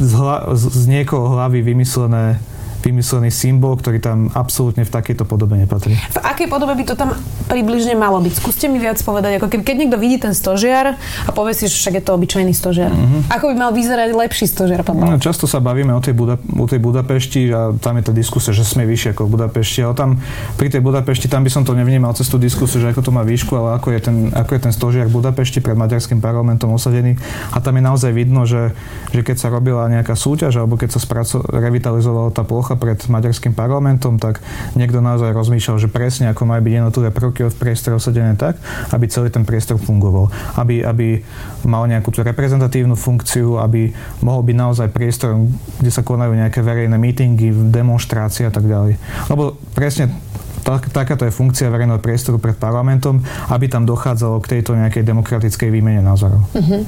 z, 0.00 0.12
hla, 0.12 0.46
z 0.54 0.86
niekoho 0.86 1.28
hlavy 1.28 1.62
vymyslené 1.62 2.38
vymyslený 2.82 3.30
symbol, 3.30 3.78
ktorý 3.78 4.02
tam 4.02 4.28
absolútne 4.34 4.82
v 4.82 4.90
takejto 4.90 5.24
podobe 5.24 5.54
nepatrí. 5.54 5.94
V 5.94 6.18
akej 6.18 6.50
podobe 6.50 6.74
by 6.74 6.84
to 6.84 6.94
tam 6.98 7.14
približne 7.46 7.94
malo 7.94 8.18
byť? 8.18 8.32
Skúste 8.42 8.66
mi 8.66 8.82
viac 8.82 8.98
povedať, 9.00 9.38
ako 9.38 9.46
keď, 9.46 9.60
keď 9.62 9.76
niekto 9.78 9.98
vidí 10.02 10.18
ten 10.18 10.34
stožiar 10.34 10.98
a 10.98 11.30
povie 11.30 11.54
si, 11.54 11.70
že 11.70 11.78
však 11.78 12.02
je 12.02 12.04
to 12.04 12.12
obyčajný 12.18 12.52
stožiar. 12.52 12.90
Mm-hmm. 12.90 13.30
Ako 13.30 13.52
by 13.52 13.54
mal 13.54 13.70
vyzerať 13.70 14.10
lepší 14.12 14.50
stožiar? 14.50 14.82
No, 14.82 15.16
často 15.22 15.46
sa 15.46 15.62
bavíme 15.62 15.94
o 15.94 16.02
tej, 16.02 16.16
Buda, 16.16 16.36
o 16.38 16.66
tej 16.66 16.82
Budapešti 16.82 17.48
a 17.54 17.70
tam 17.78 18.02
je 18.02 18.04
tá 18.10 18.12
diskusia, 18.12 18.50
že 18.50 18.66
sme 18.66 18.82
vyššie 18.82 19.14
ako 19.14 19.30
v 19.30 19.30
Budapešti, 19.38 19.80
ale 19.86 19.94
tam 19.94 20.10
pri 20.58 20.68
tej 20.72 20.82
Budapešti 20.82 21.30
tam 21.30 21.46
by 21.46 21.50
som 21.54 21.62
to 21.62 21.76
nevnímal 21.78 22.10
cez 22.18 22.26
tú 22.26 22.40
diskusiu, 22.40 22.82
že 22.82 22.90
ako 22.90 23.04
to 23.04 23.14
má 23.14 23.22
výšku, 23.22 23.54
ale 23.54 23.78
ako 23.78 23.94
je 23.94 24.00
ten, 24.02 24.16
ako 24.34 24.50
je 24.58 24.60
ten 24.66 24.72
stožiar 24.74 25.06
v 25.06 25.22
Budapešti 25.22 25.62
pred 25.62 25.78
maďarským 25.78 26.18
parlamentom 26.18 26.74
osadený. 26.74 27.14
A 27.54 27.62
tam 27.62 27.78
je 27.78 27.82
naozaj 27.84 28.10
vidno, 28.10 28.42
že, 28.48 28.74
že 29.14 29.22
keď 29.22 29.36
sa 29.38 29.48
robila 29.52 29.86
nejaká 29.86 30.16
súťaž 30.18 30.58
alebo 30.58 30.74
keď 30.80 30.98
sa 30.98 31.00
spraco- 31.00 31.44
revitalizovala 31.46 32.32
tá 32.34 32.42
plocha 32.42 32.71
pred 32.76 32.98
maďarským 32.98 33.52
parlamentom, 33.56 34.16
tak 34.16 34.44
niekto 34.74 35.00
naozaj 35.00 35.32
rozmýšľal, 35.32 35.76
že 35.80 35.88
presne 35.92 36.30
ako 36.30 36.48
majú 36.48 36.60
byť 36.64 36.74
jednotlivé 36.74 37.10
prvky 37.10 37.40
v 37.48 37.58
priestore 37.58 37.96
osadené 37.96 38.34
tak, 38.36 38.60
aby 38.92 39.04
celý 39.08 39.28
ten 39.32 39.46
priestor 39.46 39.80
fungoval. 39.80 40.28
Aby, 40.56 40.82
aby 40.84 41.08
mal 41.64 41.86
nejakú 41.86 42.10
tú 42.10 42.20
reprezentatívnu 42.22 42.94
funkciu, 42.98 43.58
aby 43.62 43.92
mohol 44.20 44.42
byť 44.44 44.56
naozaj 44.56 44.88
priestor, 44.90 45.38
kde 45.78 45.90
sa 45.90 46.04
konajú 46.04 46.32
nejaké 46.34 46.60
verejné 46.60 46.96
mítingy, 46.98 47.54
demonstrácie 47.70 48.48
a 48.48 48.52
tak 48.52 48.66
ďalej. 48.66 48.98
Lebo 49.30 49.56
presne 49.72 50.12
tak, 50.62 50.88
takáto 50.94 51.26
je 51.26 51.34
funkcia 51.34 51.68
verejného 51.68 51.98
priestoru 51.98 52.38
pred 52.38 52.54
parlamentom, 52.54 53.22
aby 53.50 53.66
tam 53.66 53.82
dochádzalo 53.82 54.38
k 54.42 54.58
tejto 54.58 54.78
nejakej 54.78 55.02
demokratickej 55.02 55.68
výmene 55.68 56.00
názorov. 56.02 56.46
Uh-huh. 56.54 56.82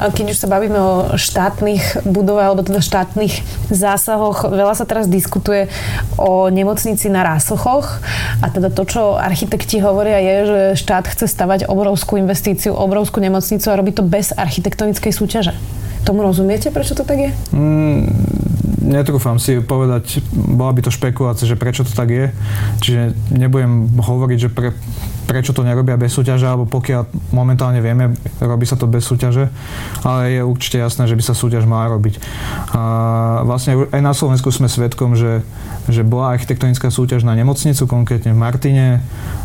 Keď 0.00 0.26
už 0.32 0.38
sa 0.40 0.48
bavíme 0.48 0.78
o 0.80 0.94
štátnych 1.16 2.08
budovách, 2.08 2.46
alebo 2.52 2.64
teda 2.64 2.80
štátnych 2.80 3.44
zásahoch, 3.68 4.48
veľa 4.48 4.74
sa 4.74 4.88
teraz 4.88 5.06
diskutuje 5.06 5.68
o 6.16 6.48
nemocnici 6.48 7.12
na 7.12 7.22
Rásochoch 7.22 8.00
a 8.40 8.46
teda 8.48 8.72
to, 8.72 8.82
čo 8.88 9.02
architekti 9.20 9.78
hovoria 9.78 10.18
je, 10.18 10.36
že 10.48 10.60
štát 10.82 11.04
chce 11.12 11.28
stavať 11.28 11.68
obrovskú 11.68 12.16
investíciu, 12.16 12.72
obrovskú 12.72 13.20
nemocnicu 13.20 13.66
a 13.68 13.78
robí 13.78 13.92
to 13.92 14.02
bez 14.02 14.32
architektonickej 14.32 15.12
súťaže. 15.12 15.54
Tomu 16.02 16.26
rozumiete, 16.26 16.74
prečo 16.74 16.98
to 16.98 17.06
tak 17.06 17.14
je? 17.14 17.30
Mm, 17.54 18.10
netrúfam 18.92 19.40
si 19.40 19.58
povedať, 19.64 20.20
bola 20.32 20.76
by 20.76 20.84
to 20.84 20.92
špekulácia, 20.92 21.48
že 21.48 21.56
prečo 21.56 21.82
to 21.82 21.96
tak 21.96 22.12
je. 22.12 22.26
Čiže 22.84 23.16
nebudem 23.32 23.88
hovoriť, 23.96 24.38
že 24.38 24.48
pre, 24.52 24.76
prečo 25.24 25.56
to 25.56 25.64
nerobia 25.64 25.96
bez 25.96 26.12
súťaže, 26.12 26.44
alebo 26.44 26.68
pokiaľ 26.68 27.32
momentálne 27.32 27.80
vieme, 27.80 28.12
robí 28.38 28.68
sa 28.68 28.76
to 28.76 28.84
bez 28.84 29.08
súťaže, 29.08 29.48
ale 30.04 30.36
je 30.36 30.40
určite 30.44 30.76
jasné, 30.76 31.08
že 31.08 31.16
by 31.16 31.24
sa 31.24 31.32
súťaž 31.32 31.64
mala 31.64 31.88
robiť. 31.96 32.20
A 32.76 32.82
vlastne 33.48 33.88
aj 33.88 34.02
na 34.04 34.12
Slovensku 34.12 34.52
sme 34.52 34.68
svedkom, 34.68 35.16
že, 35.16 35.40
že 35.88 36.04
bola 36.04 36.36
architektonická 36.36 36.92
súťaž 36.92 37.24
na 37.24 37.32
nemocnicu, 37.32 37.88
konkrétne 37.88 38.36
v 38.36 38.38
Martine, 38.38 39.00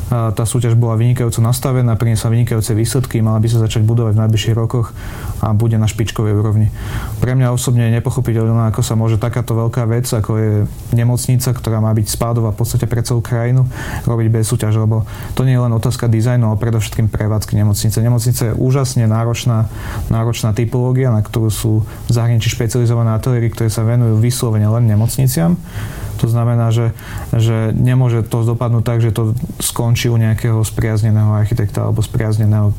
tá 0.07 0.43
súťaž 0.47 0.79
bola 0.79 0.95
vynikajúco 0.95 1.43
nastavená, 1.43 1.99
priniesla 1.99 2.31
vynikajúce 2.31 2.71
výsledky, 2.71 3.19
mala 3.19 3.43
by 3.43 3.47
sa 3.51 3.59
začať 3.59 3.83
budovať 3.83 4.15
v 4.15 4.21
najbližších 4.23 4.55
rokoch 4.55 4.95
a 5.43 5.51
bude 5.51 5.75
na 5.75 5.83
špičkovej 5.83 6.31
úrovni. 6.31 6.71
Pre 7.19 7.35
mňa 7.35 7.51
osobne 7.51 7.91
je 7.91 7.99
nepochopiteľné, 7.99 8.71
ako 8.71 8.81
sa 8.81 8.95
môže 8.95 9.19
takáto 9.19 9.51
veľká 9.51 9.83
vec, 9.83 10.07
ako 10.07 10.31
je 10.39 10.51
nemocnica, 10.95 11.51
ktorá 11.51 11.83
má 11.83 11.91
byť 11.91 12.07
spádová 12.07 12.55
v 12.55 12.59
podstate 12.63 12.87
pre 12.87 13.03
celú 13.03 13.19
krajinu, 13.19 13.67
robiť 14.07 14.27
bez 14.31 14.47
súťaže, 14.47 14.79
lebo 14.79 15.03
to 15.35 15.43
nie 15.43 15.59
je 15.59 15.63
len 15.67 15.75
otázka 15.75 16.07
dizajnu, 16.07 16.47
ale 16.47 16.57
predovšetkým 16.57 17.11
prevádzky 17.11 17.59
nemocnice. 17.59 17.99
Nemocnica 17.99 18.41
je 18.47 18.53
úžasne 18.55 19.03
náročná, 19.11 19.67
náročná 20.07 20.55
typológia, 20.55 21.11
na 21.11 21.19
ktorú 21.19 21.51
sú 21.51 21.71
v 21.83 22.11
zahraničí 22.11 22.47
špecializované 22.47 23.11
ateliéry, 23.11 23.51
ktoré 23.51 23.67
sa 23.67 23.83
venujú 23.83 24.23
vyslovene 24.23 24.71
len 24.71 24.87
nemocniciam. 24.87 25.59
To 26.19 26.27
znamená, 26.27 26.73
že, 26.73 26.91
že 27.33 27.71
nemôže 27.73 28.25
to 28.25 28.43
dopadnúť 28.43 28.83
tak, 28.83 28.99
že 28.99 29.13
to 29.13 29.37
skončí 29.61 30.09
u 30.09 30.17
nejakého 30.17 30.59
spriazneného 30.65 31.33
architekta 31.33 31.85
alebo 31.85 32.01
spriazneného 32.01 32.73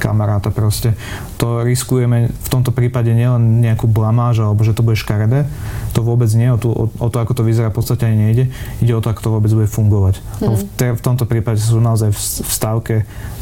kamaráta 0.00 0.48
proste. 0.48 0.96
To 1.36 1.60
riskujeme 1.60 2.32
v 2.32 2.48
tomto 2.48 2.72
prípade 2.72 3.12
nielen 3.12 3.60
nejakú 3.60 3.84
blamáž 3.84 4.40
alebo 4.40 4.64
že 4.64 4.72
to 4.72 4.80
bude 4.80 4.96
škaredé, 4.96 5.44
to 5.92 6.00
vôbec 6.00 6.32
nie, 6.32 6.48
o, 6.48 6.56
to, 6.56 6.72
o, 6.72 6.84
o 6.88 7.08
to, 7.12 7.20
ako 7.20 7.36
to 7.36 7.42
vyzerá, 7.44 7.68
v 7.68 7.76
podstate 7.76 8.08
ani 8.08 8.32
nejde. 8.32 8.44
Ide 8.80 8.96
o 8.96 9.04
to, 9.04 9.12
ako 9.12 9.20
to 9.20 9.30
vôbec 9.36 9.52
bude 9.52 9.68
fungovať. 9.68 10.24
Mm. 10.40 10.56
V, 10.56 10.62
te, 10.74 10.86
v 10.96 11.02
tomto 11.04 11.28
prípade 11.28 11.60
sú 11.60 11.76
naozaj 11.76 12.08
v, 12.08 12.18
v 12.18 12.50
stávke 12.50 12.94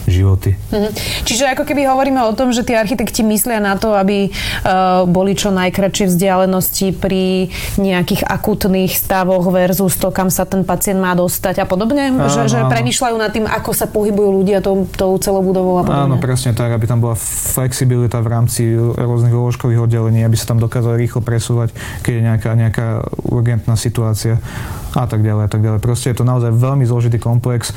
životy. 0.08 0.56
Mm-hmm. 0.72 0.92
Čiže 1.28 1.44
ako 1.52 1.68
keby 1.68 1.84
hovoríme 1.84 2.18
o 2.24 2.32
tom, 2.32 2.50
že 2.50 2.64
tí 2.64 2.72
architekti 2.72 3.20
myslia 3.22 3.60
na 3.60 3.76
to, 3.76 3.92
aby 3.92 4.32
uh, 4.32 5.04
boli 5.04 5.36
čo 5.36 5.52
najkračšie 5.52 6.08
vzdialenosti 6.08 6.96
pri 6.96 7.52
nejakých 7.76 8.24
akutných 8.24 8.96
stavoch 8.96 9.44
versus 9.52 10.00
to, 10.00 10.08
kam 10.08 10.32
sa 10.32 10.48
ten 10.48 10.64
pacient 10.64 10.98
má 10.98 11.12
dostať 11.12 11.62
a 11.62 11.66
podobne? 11.68 12.08
Áno, 12.10 12.32
že, 12.32 12.48
že 12.48 12.64
premyšľajú 12.64 13.16
nad 13.20 13.30
tým, 13.30 13.44
ako 13.44 13.70
sa 13.76 13.86
pohybujú 13.86 14.30
ľudia 14.42 14.64
tou, 14.64 14.88
tou 14.88 15.12
celou 15.20 15.44
budovou 15.44 15.78
a 15.78 15.84
podobne? 15.84 16.08
Áno, 16.08 16.16
presne 16.16 16.47
tak, 16.52 16.72
aby 16.72 16.84
tam 16.86 17.00
bola 17.02 17.16
flexibilita 17.18 18.20
v 18.20 18.28
rámci 18.28 18.62
rôznych 18.76 19.34
lôžkových 19.34 19.88
oddelení, 19.88 20.22
aby 20.22 20.36
sa 20.36 20.52
tam 20.54 20.62
dokázali 20.62 21.00
rýchlo 21.00 21.24
presúvať, 21.24 21.74
keď 22.04 22.12
je 22.12 22.22
nejaká, 22.22 22.50
nejaká 22.54 22.86
urgentná 23.28 23.74
situácia 23.74 24.38
a 24.96 25.04
tak 25.04 25.20
ďalej 25.24 25.44
a 25.46 25.50
tak 25.50 25.60
ďalej. 25.64 25.80
Proste 25.84 26.10
je 26.12 26.16
to 26.18 26.28
naozaj 26.28 26.54
veľmi 26.54 26.84
zložitý 26.88 27.20
komplex. 27.20 27.72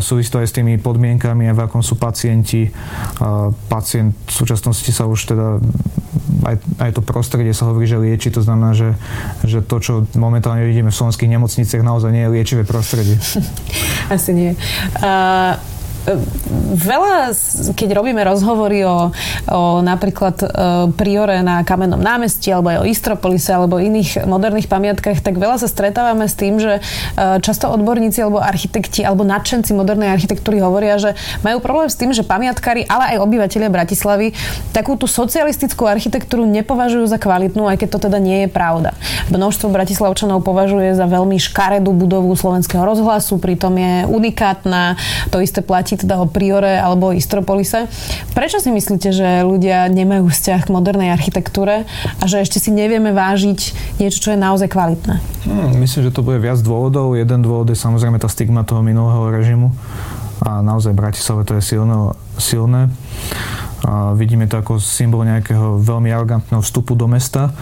Súvisí 0.00 0.28
to 0.32 0.40
aj 0.40 0.48
s 0.48 0.56
tými 0.56 0.80
podmienkami 0.80 1.50
a 1.50 1.56
v 1.56 1.60
akom 1.66 1.84
sú 1.84 1.96
pacienti. 2.00 2.72
Pacient 3.68 4.12
v 4.12 4.32
súčasnosti 4.32 4.88
sa 4.92 5.04
už 5.04 5.36
teda 5.36 5.46
aj, 6.46 6.56
aj 6.78 6.90
to 6.94 7.00
prostredie 7.02 7.50
sa 7.50 7.66
hovorí, 7.68 7.90
že 7.90 7.98
lieči, 7.98 8.30
to 8.30 8.40
znamená, 8.40 8.72
že, 8.72 8.94
že 9.42 9.60
to, 9.62 9.82
čo 9.82 9.92
momentálne 10.14 10.62
vidíme 10.62 10.94
v 10.94 10.96
slovenských 10.96 11.32
nemocniciach, 11.32 11.82
naozaj 11.82 12.10
nie 12.14 12.24
je 12.24 12.32
liečivé 12.32 12.62
prostredie. 12.62 13.18
Asi 14.14 14.30
nie. 14.30 14.52
Uh 15.02 15.75
veľa, 16.76 17.34
keď 17.74 17.88
robíme 17.98 18.22
rozhovory 18.22 18.86
o, 18.86 19.10
o 19.50 19.60
napríklad 19.82 20.36
e, 20.38 20.46
priore 20.94 21.42
na 21.42 21.66
Kamennom 21.66 21.98
námestí 21.98 22.54
alebo 22.54 22.70
aj 22.70 22.78
o 22.82 22.88
Istropolise 22.88 23.50
alebo 23.50 23.82
iných 23.82 24.22
moderných 24.28 24.70
pamiatkách, 24.70 25.18
tak 25.18 25.34
veľa 25.40 25.58
sa 25.58 25.66
stretávame 25.66 26.30
s 26.30 26.38
tým, 26.38 26.62
že 26.62 26.78
e, 26.78 26.80
často 27.42 27.66
odborníci 27.66 28.22
alebo 28.22 28.38
architekti 28.38 29.02
alebo 29.02 29.26
nadšenci 29.26 29.74
modernej 29.74 30.14
architektúry 30.14 30.62
hovoria, 30.62 31.02
že 31.02 31.18
majú 31.42 31.58
problém 31.58 31.90
s 31.90 31.98
tým, 31.98 32.14
že 32.14 32.22
pamiatkári, 32.22 32.86
ale 32.86 33.16
aj 33.16 33.26
obyvateľia 33.26 33.70
Bratislavy 33.72 34.30
takú 34.70 34.94
tú 34.94 35.10
socialistickú 35.10 35.90
architektúru 35.90 36.46
nepovažujú 36.46 37.10
za 37.10 37.18
kvalitnú, 37.18 37.66
aj 37.66 37.82
keď 37.82 37.88
to 37.90 37.98
teda 38.06 38.18
nie 38.22 38.46
je 38.46 38.48
pravda. 38.52 38.94
Množstvo 39.32 39.74
bratislavčanov 39.74 40.46
považuje 40.46 40.94
za 40.94 41.10
veľmi 41.10 41.40
škaredú 41.42 41.90
budovu 41.90 42.30
slovenského 42.38 42.86
rozhlasu, 42.86 43.42
pritom 43.42 43.74
je 43.74 43.92
unikátna. 44.06 44.94
To 45.34 45.42
isté 45.42 45.64
platí 45.64 45.95
teda 45.96 46.20
o 46.20 46.28
Priore 46.28 46.76
alebo 46.76 47.10
o 47.10 47.16
Istropolise. 47.16 47.88
Prečo 48.36 48.60
si 48.60 48.68
myslíte, 48.68 49.10
že 49.10 49.42
ľudia 49.42 49.88
nemajú 49.88 50.28
vzťah 50.28 50.68
k 50.68 50.74
modernej 50.74 51.10
architektúre 51.12 51.88
a 52.20 52.24
že 52.28 52.44
ešte 52.44 52.60
si 52.60 52.70
nevieme 52.70 53.16
vážiť 53.16 53.60
niečo, 53.98 54.18
čo 54.20 54.32
je 54.32 54.38
naozaj 54.38 54.68
kvalitné? 54.70 55.14
Hmm, 55.48 55.72
myslím, 55.80 56.10
že 56.10 56.14
to 56.14 56.22
bude 56.22 56.38
viac 56.38 56.60
dôvodov. 56.60 57.16
Jeden 57.16 57.40
dôvod 57.40 57.72
je 57.72 57.78
samozrejme 57.78 58.20
tá 58.20 58.28
stigma 58.28 58.62
toho 58.62 58.84
minulého 58.84 59.32
režimu 59.32 59.72
a 60.44 60.60
naozaj 60.60 60.92
Bratislave 60.92 61.48
to 61.48 61.56
je 61.56 61.62
silné. 61.64 62.12
silné. 62.36 62.92
A 63.84 64.16
vidíme 64.16 64.48
to 64.48 64.56
ako 64.56 64.80
symbol 64.80 65.20
nejakého 65.20 65.76
veľmi 65.84 66.08
arogantného 66.08 66.64
vstupu 66.64 66.96
do 66.96 67.04
mesta 67.04 67.52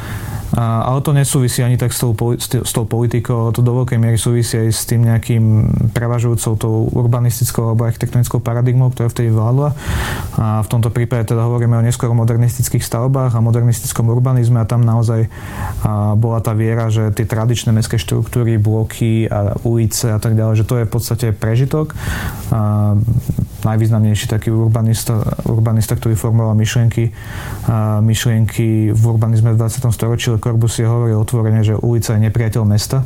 a, 0.54 0.86
ale 0.86 1.02
to 1.02 1.10
nesúvisí 1.10 1.66
ani 1.66 1.74
tak 1.74 1.90
s 1.90 1.98
tou, 1.98 2.14
s 2.38 2.70
tou 2.70 2.86
politikou, 2.86 3.50
to 3.50 3.58
do 3.58 3.74
veľkej 3.82 3.98
miery 3.98 4.14
súvisí 4.14 4.54
aj 4.54 4.68
s 4.70 4.86
tým 4.86 5.02
nejakým 5.02 5.44
prevažujúcou 5.90 6.52
tou 6.54 6.86
urbanistickou 6.94 7.74
alebo 7.74 7.90
architektonickou 7.90 8.38
paradigmou, 8.38 8.94
ktorá 8.94 9.10
vtedy 9.10 9.34
vládla. 9.34 9.74
A 10.38 10.62
v 10.62 10.68
tomto 10.70 10.94
prípade 10.94 11.34
teda 11.34 11.42
hovoríme 11.42 11.74
o 11.74 11.82
neskôr 11.82 12.14
modernistických 12.14 12.86
stavbách 12.86 13.34
a 13.34 13.42
modernistickom 13.42 14.06
urbanizme 14.14 14.62
a 14.62 14.68
tam 14.68 14.86
naozaj 14.86 15.26
a 15.82 16.14
bola 16.14 16.38
tá 16.38 16.54
viera, 16.54 16.86
že 16.86 17.10
tie 17.10 17.26
tradičné 17.26 17.74
mestské 17.74 17.98
štruktúry, 17.98 18.54
bloky 18.62 19.26
a 19.26 19.58
ulice 19.66 20.14
a 20.14 20.22
tak 20.22 20.38
ďalej, 20.38 20.62
že 20.62 20.68
to 20.70 20.74
je 20.78 20.86
v 20.86 20.92
podstate 20.92 21.26
prežitok. 21.34 21.98
A 22.54 22.94
najvýznamnejší 23.64 24.26
taký 24.28 24.52
urbanista, 24.52 25.24
urbanista 25.48 25.96
ktorý 25.96 26.14
formoval 26.14 26.54
myšlienky, 26.54 27.10
myšlienky 28.04 28.92
v 28.92 29.02
urbanizme 29.02 29.52
v 29.52 29.60
20. 29.60 29.88
storočí, 29.90 30.30
Corbusier 30.38 30.88
hovorí 30.88 31.16
otvorene, 31.16 31.64
že 31.64 31.74
ulica 31.80 32.14
je 32.14 32.20
nepriateľ 32.28 32.62
mesta. 32.68 33.02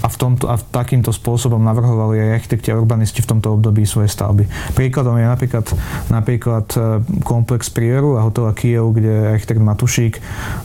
A 0.00 0.08
v 0.08 0.16
tomto, 0.16 0.48
a 0.48 0.56
takýmto 0.56 1.12
spôsobom 1.12 1.60
navrhovali 1.60 2.20
aj 2.20 2.34
architekti 2.40 2.72
a 2.72 2.78
urbanisti 2.80 3.20
v 3.20 3.36
tomto 3.36 3.56
období 3.56 3.84
svoje 3.84 4.08
stavby. 4.08 4.48
Príkladom 4.72 5.20
je 5.20 5.26
napríklad, 5.28 5.66
napríklad 6.08 6.66
e, 6.72 6.78
komplex 7.20 7.68
Prieru 7.68 8.16
a 8.16 8.24
hotela 8.24 8.56
Kiev, 8.56 8.96
kde 8.96 9.36
architekt 9.36 9.60
Matušík 9.60 10.14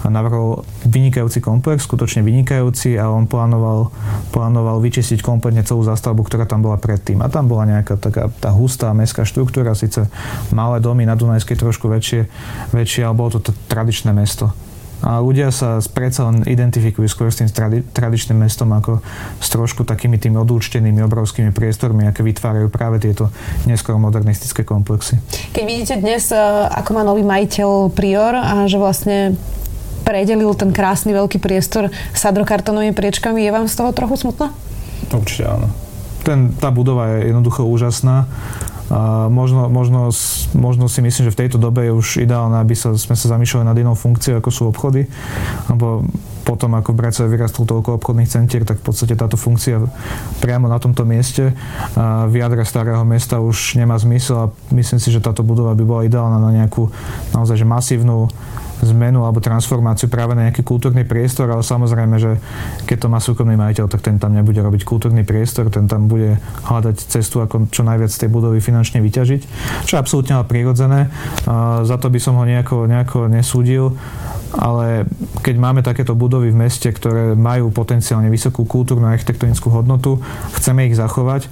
navrhol 0.07 0.63
vynikajúci 0.87 1.43
komplex, 1.43 1.83
skutočne 1.83 2.23
vynikajúci 2.23 2.95
a 2.95 3.11
on 3.11 3.27
plánoval, 3.27 3.91
plánoval 4.31 4.79
vyčistiť 4.79 5.19
kompletne 5.19 5.67
celú 5.67 5.83
zastavbu, 5.83 6.23
ktorá 6.23 6.47
tam 6.47 6.63
bola 6.63 6.79
predtým. 6.79 7.19
A 7.19 7.27
tam 7.27 7.51
bola 7.51 7.67
nejaká 7.67 7.99
taká 7.99 8.31
tá 8.39 8.49
hustá 8.55 8.95
mestská 8.95 9.27
štruktúra, 9.27 9.75
síce 9.75 10.07
malé 10.55 10.79
domy 10.79 11.03
na 11.03 11.19
Dunajskej 11.19 11.59
trošku 11.59 11.91
väčšie, 11.91 12.27
väčšie 12.71 13.01
ale 13.03 13.17
bolo 13.17 13.37
to 13.37 13.51
tradičné 13.67 14.15
mesto. 14.15 14.64
A 15.03 15.19
ľudia 15.19 15.51
sa 15.51 15.83
predsa 15.91 16.27
len 16.31 16.47
identifikujú 16.47 17.07
skôr 17.11 17.27
s 17.27 17.43
tým 17.43 17.51
tradi- 17.51 17.83
tradičným 17.83 18.39
mestom 18.39 18.71
ako 18.71 19.03
s 19.43 19.47
trošku 19.51 19.83
takými 19.83 20.15
tými 20.15 20.39
odúčtenými 20.39 21.03
obrovskými 21.03 21.51
priestormi, 21.51 22.07
aké 22.07 22.23
vytvárajú 22.23 22.71
práve 22.71 23.03
tieto 23.03 23.27
neskôr 23.67 23.99
modernistické 23.99 24.63
komplexy. 24.63 25.19
Keď 25.51 25.63
vidíte 25.67 25.95
dnes, 25.99 26.31
e, 26.31 26.39
ako 26.71 26.89
má 26.95 27.03
nový 27.03 27.27
majiteľ 27.27 27.91
Prior 27.91 28.33
a 28.35 28.65
že 28.71 28.79
vlastne 28.79 29.35
predelil 30.05 30.53
ten 30.53 30.69
krásny 30.69 31.11
veľký 31.17 31.41
priestor 31.41 31.89
sadrokartonovými 32.13 32.93
priečkami, 32.93 33.41
je 33.41 33.51
vám 33.51 33.65
z 33.65 33.75
toho 33.75 33.89
trochu 33.91 34.21
smutno? 34.21 34.53
Určite 35.09 35.49
áno. 35.49 35.67
Ten, 36.25 36.57
tá 36.57 36.73
budova 36.73 37.13
je 37.13 37.29
jednoducho 37.29 37.61
úžasná 37.61 38.25
a 38.85 39.33
možno, 39.33 39.65
možno, 39.65 40.13
možno 40.53 40.85
si 40.85 41.01
myslím, 41.01 41.29
že 41.29 41.33
v 41.33 41.41
tejto 41.45 41.57
dobe 41.57 41.89
je 41.89 41.93
už 41.93 42.21
ideálne, 42.21 42.61
aby 42.61 42.77
sa, 42.77 42.93
sme 42.93 43.17
sa 43.17 43.33
zamýšľali 43.33 43.65
nad 43.65 43.77
inou 43.81 43.97
funkciou, 43.97 44.37
ako 44.37 44.49
sú 44.53 44.69
obchody. 44.69 45.09
Lebo 45.73 46.05
potom, 46.45 46.77
ako 46.77 46.93
v 46.93 46.99
Bratislave 47.01 47.33
vyrastlo 47.33 47.65
toľko 47.65 47.97
obchodných 47.97 48.29
centier, 48.29 48.61
tak 48.61 48.77
v 48.77 48.85
podstate 48.85 49.17
táto 49.17 49.33
funkcia 49.41 49.81
priamo 50.37 50.69
na 50.69 50.77
tomto 50.77 51.01
mieste 51.01 51.57
v 52.29 52.33
jadre 52.37 52.61
starého 52.61 53.01
mesta 53.01 53.41
už 53.41 53.81
nemá 53.81 53.97
zmysel 53.97 54.37
a 54.37 54.51
myslím 54.77 55.01
si, 55.01 55.09
že 55.09 55.25
táto 55.25 55.41
budova 55.41 55.73
by 55.73 55.81
bola 55.81 56.05
ideálna 56.05 56.37
na 56.37 56.53
nejakú 56.53 56.93
naozaj 57.33 57.57
že 57.57 57.65
masívnu 57.65 58.29
zmenu 58.83 59.23
alebo 59.23 59.39
transformáciu 59.39 60.11
práve 60.11 60.35
na 60.35 60.51
nejaký 60.51 60.65
kultúrny 60.67 61.07
priestor, 61.07 61.47
ale 61.47 61.63
samozrejme, 61.63 62.15
že 62.19 62.35
keď 62.83 62.97
to 63.05 63.07
má 63.07 63.23
súkromný 63.23 63.55
majiteľ, 63.55 63.87
tak 63.87 64.03
ten 64.03 64.19
tam 64.19 64.35
nebude 64.35 64.59
robiť 64.59 64.83
kultúrny 64.83 65.23
priestor, 65.23 65.71
ten 65.71 65.87
tam 65.87 66.11
bude 66.11 66.35
hľadať 66.67 66.95
cestu, 66.99 67.39
ako 67.39 67.71
čo 67.71 67.87
najviac 67.87 68.11
z 68.11 68.27
tej 68.27 68.29
budovy 68.33 68.59
finančne 68.59 68.99
vyťažiť, 68.99 69.41
čo 69.87 69.95
je 69.95 70.01
absolútne 70.01 70.35
ale 70.35 70.49
prirodzené. 70.49 71.07
Za 71.87 71.95
to 71.95 72.11
by 72.11 72.19
som 72.19 72.35
ho 72.35 72.43
nejako, 72.43 72.89
nejako 72.89 73.31
nesúdil, 73.31 73.95
ale 74.55 75.07
keď 75.39 75.55
máme 75.55 75.79
takéto 75.83 76.15
budovy 76.15 76.51
v 76.51 76.59
meste, 76.67 76.87
ktoré 76.87 77.35
majú 77.35 77.71
potenciálne 77.71 78.27
vysokú 78.31 78.67
kultúrnu 78.67 79.07
a 79.07 79.15
architektonickú 79.15 79.71
hodnotu, 79.71 80.19
chceme 80.55 80.87
ich 80.87 80.95
zachovať, 80.95 81.47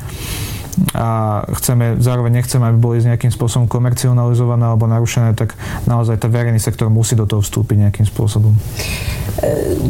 a 0.94 1.42
chceme, 1.60 1.98
zároveň 2.00 2.44
nechceme, 2.44 2.64
aby 2.70 2.78
boli 2.78 2.98
nejakým 3.04 3.30
spôsobom 3.30 3.66
komercionalizované 3.70 4.64
alebo 4.70 4.90
narušené, 4.90 5.38
tak 5.38 5.56
naozaj 5.86 6.18
ten 6.18 6.32
verejný 6.32 6.60
sektor 6.60 6.90
musí 6.90 7.14
do 7.14 7.30
toho 7.30 7.44
vstúpiť 7.44 7.90
nejakým 7.90 8.06
spôsobom. 8.08 8.56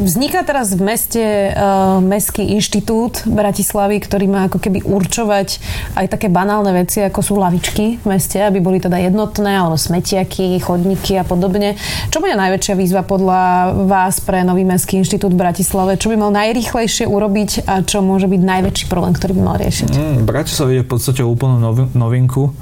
Vzniká 0.03 0.41
teraz 0.41 0.73
v 0.73 0.81
meste 0.81 1.23
uh, 1.53 2.01
Mestský 2.01 2.57
inštitút 2.57 3.23
Bratislavy, 3.29 4.01
ktorý 4.01 4.25
má 4.25 4.49
ako 4.49 4.57
keby 4.57 4.81
určovať 4.81 5.61
aj 5.93 6.05
také 6.09 6.27
banálne 6.27 6.73
veci, 6.73 7.05
ako 7.05 7.19
sú 7.21 7.33
lavičky 7.37 8.01
v 8.01 8.05
meste, 8.05 8.41
aby 8.41 8.57
boli 8.57 8.81
teda 8.81 8.97
jednotné, 8.97 9.61
alebo 9.61 9.77
smetiaky, 9.77 10.57
chodníky 10.57 11.21
a 11.21 11.25
podobne. 11.27 11.77
Čo 12.09 12.19
bude 12.19 12.33
najväčšia 12.33 12.73
výzva 12.73 13.05
podľa 13.05 13.73
vás 13.85 14.17
pre 14.25 14.41
Nový 14.41 14.65
Mestský 14.65 14.97
inštitút 14.99 15.37
v 15.37 15.41
Bratislave? 15.45 16.01
Čo 16.01 16.09
by 16.09 16.15
mal 16.17 16.31
najrýchlejšie 16.33 17.05
urobiť 17.05 17.69
a 17.69 17.85
čo 17.85 18.01
môže 18.01 18.25
byť 18.25 18.41
najväčší 18.41 18.85
problém, 18.89 19.13
ktorý 19.13 19.37
by 19.37 19.41
mal 19.45 19.57
riešiť? 19.61 19.89
Mm, 19.93 20.17
Bratislava 20.25 20.72
je 20.79 20.85
v 20.85 20.89
podstate 20.89 21.21
úplnú 21.21 21.61
novinku. 21.93 22.55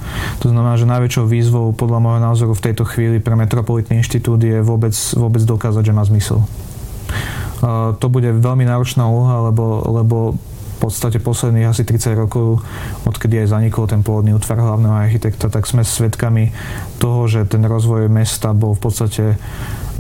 To 0.44 0.48
znamená, 0.52 0.76
že 0.76 0.90
najväčšou 0.90 1.26
výzvou 1.26 1.72
podľa 1.72 2.00
môjho 2.04 2.22
názoru 2.22 2.54
v 2.54 2.66
tejto 2.68 2.84
chvíli 2.84 3.24
pre 3.24 3.40
Metropolitný 3.40 4.04
inštitút 4.04 4.44
je 4.44 4.60
vôbec, 4.60 4.94
vôbec 5.16 5.42
dokázať, 5.42 5.84
že 5.90 5.96
má 5.96 6.04
zmysel. 6.04 6.44
To 8.02 8.06
bude 8.10 8.28
veľmi 8.42 8.66
náročná 8.66 9.06
úloha, 9.06 9.48
lebo, 9.54 9.86
lebo 9.86 10.18
v 10.82 10.90
podstate 10.90 11.22
posledných 11.22 11.70
asi 11.70 11.86
30 11.86 12.26
rokov, 12.26 12.66
odkedy 13.06 13.46
aj 13.46 13.54
zanikol 13.54 13.86
ten 13.86 14.02
pôvodný 14.02 14.34
útvar 14.34 14.58
hlavného 14.58 14.98
architekta, 14.98 15.46
tak 15.46 15.70
sme 15.70 15.86
svedkami 15.86 16.50
toho, 16.98 17.30
že 17.30 17.46
ten 17.46 17.62
rozvoj 17.62 18.10
mesta 18.10 18.50
bol 18.58 18.74
v 18.74 18.82
podstate 18.82 19.38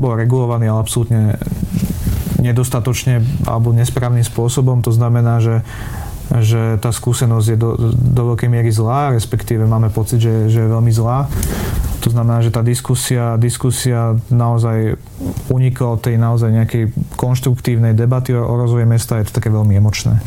bol 0.01 0.17
regulovaný, 0.17 0.73
ale 0.73 0.81
absolútne 0.81 1.37
nedostatočne 2.41 3.21
alebo 3.45 3.69
nesprávnym 3.69 4.25
spôsobom. 4.25 4.81
To 4.81 4.89
znamená, 4.89 5.37
že 5.37 5.61
že 6.39 6.79
tá 6.79 6.95
skúsenosť 6.95 7.47
je 7.51 7.57
do, 7.59 7.69
do 7.91 8.21
veľkej 8.31 8.47
miery 8.47 8.71
zlá, 8.71 9.11
respektíve 9.11 9.67
máme 9.67 9.91
pocit, 9.91 10.23
že, 10.23 10.47
že 10.47 10.63
je 10.63 10.69
veľmi 10.71 10.91
zlá. 10.95 11.27
To 12.01 12.09
znamená, 12.09 12.41
že 12.41 12.49
tá 12.49 12.65
diskusia, 12.65 13.37
diskusia 13.37 14.17
naozaj 14.33 14.97
unikla 15.53 15.87
od 15.93 15.99
tej 16.01 16.17
naozaj 16.17 16.49
nejakej 16.49 16.83
konštruktívnej 17.13 17.93
debaty 17.93 18.33
o, 18.33 18.41
rozvoji 18.41 18.89
mesta, 18.89 19.21
je 19.21 19.29
to 19.29 19.37
také 19.37 19.53
veľmi 19.53 19.77
emočné. 19.77 20.17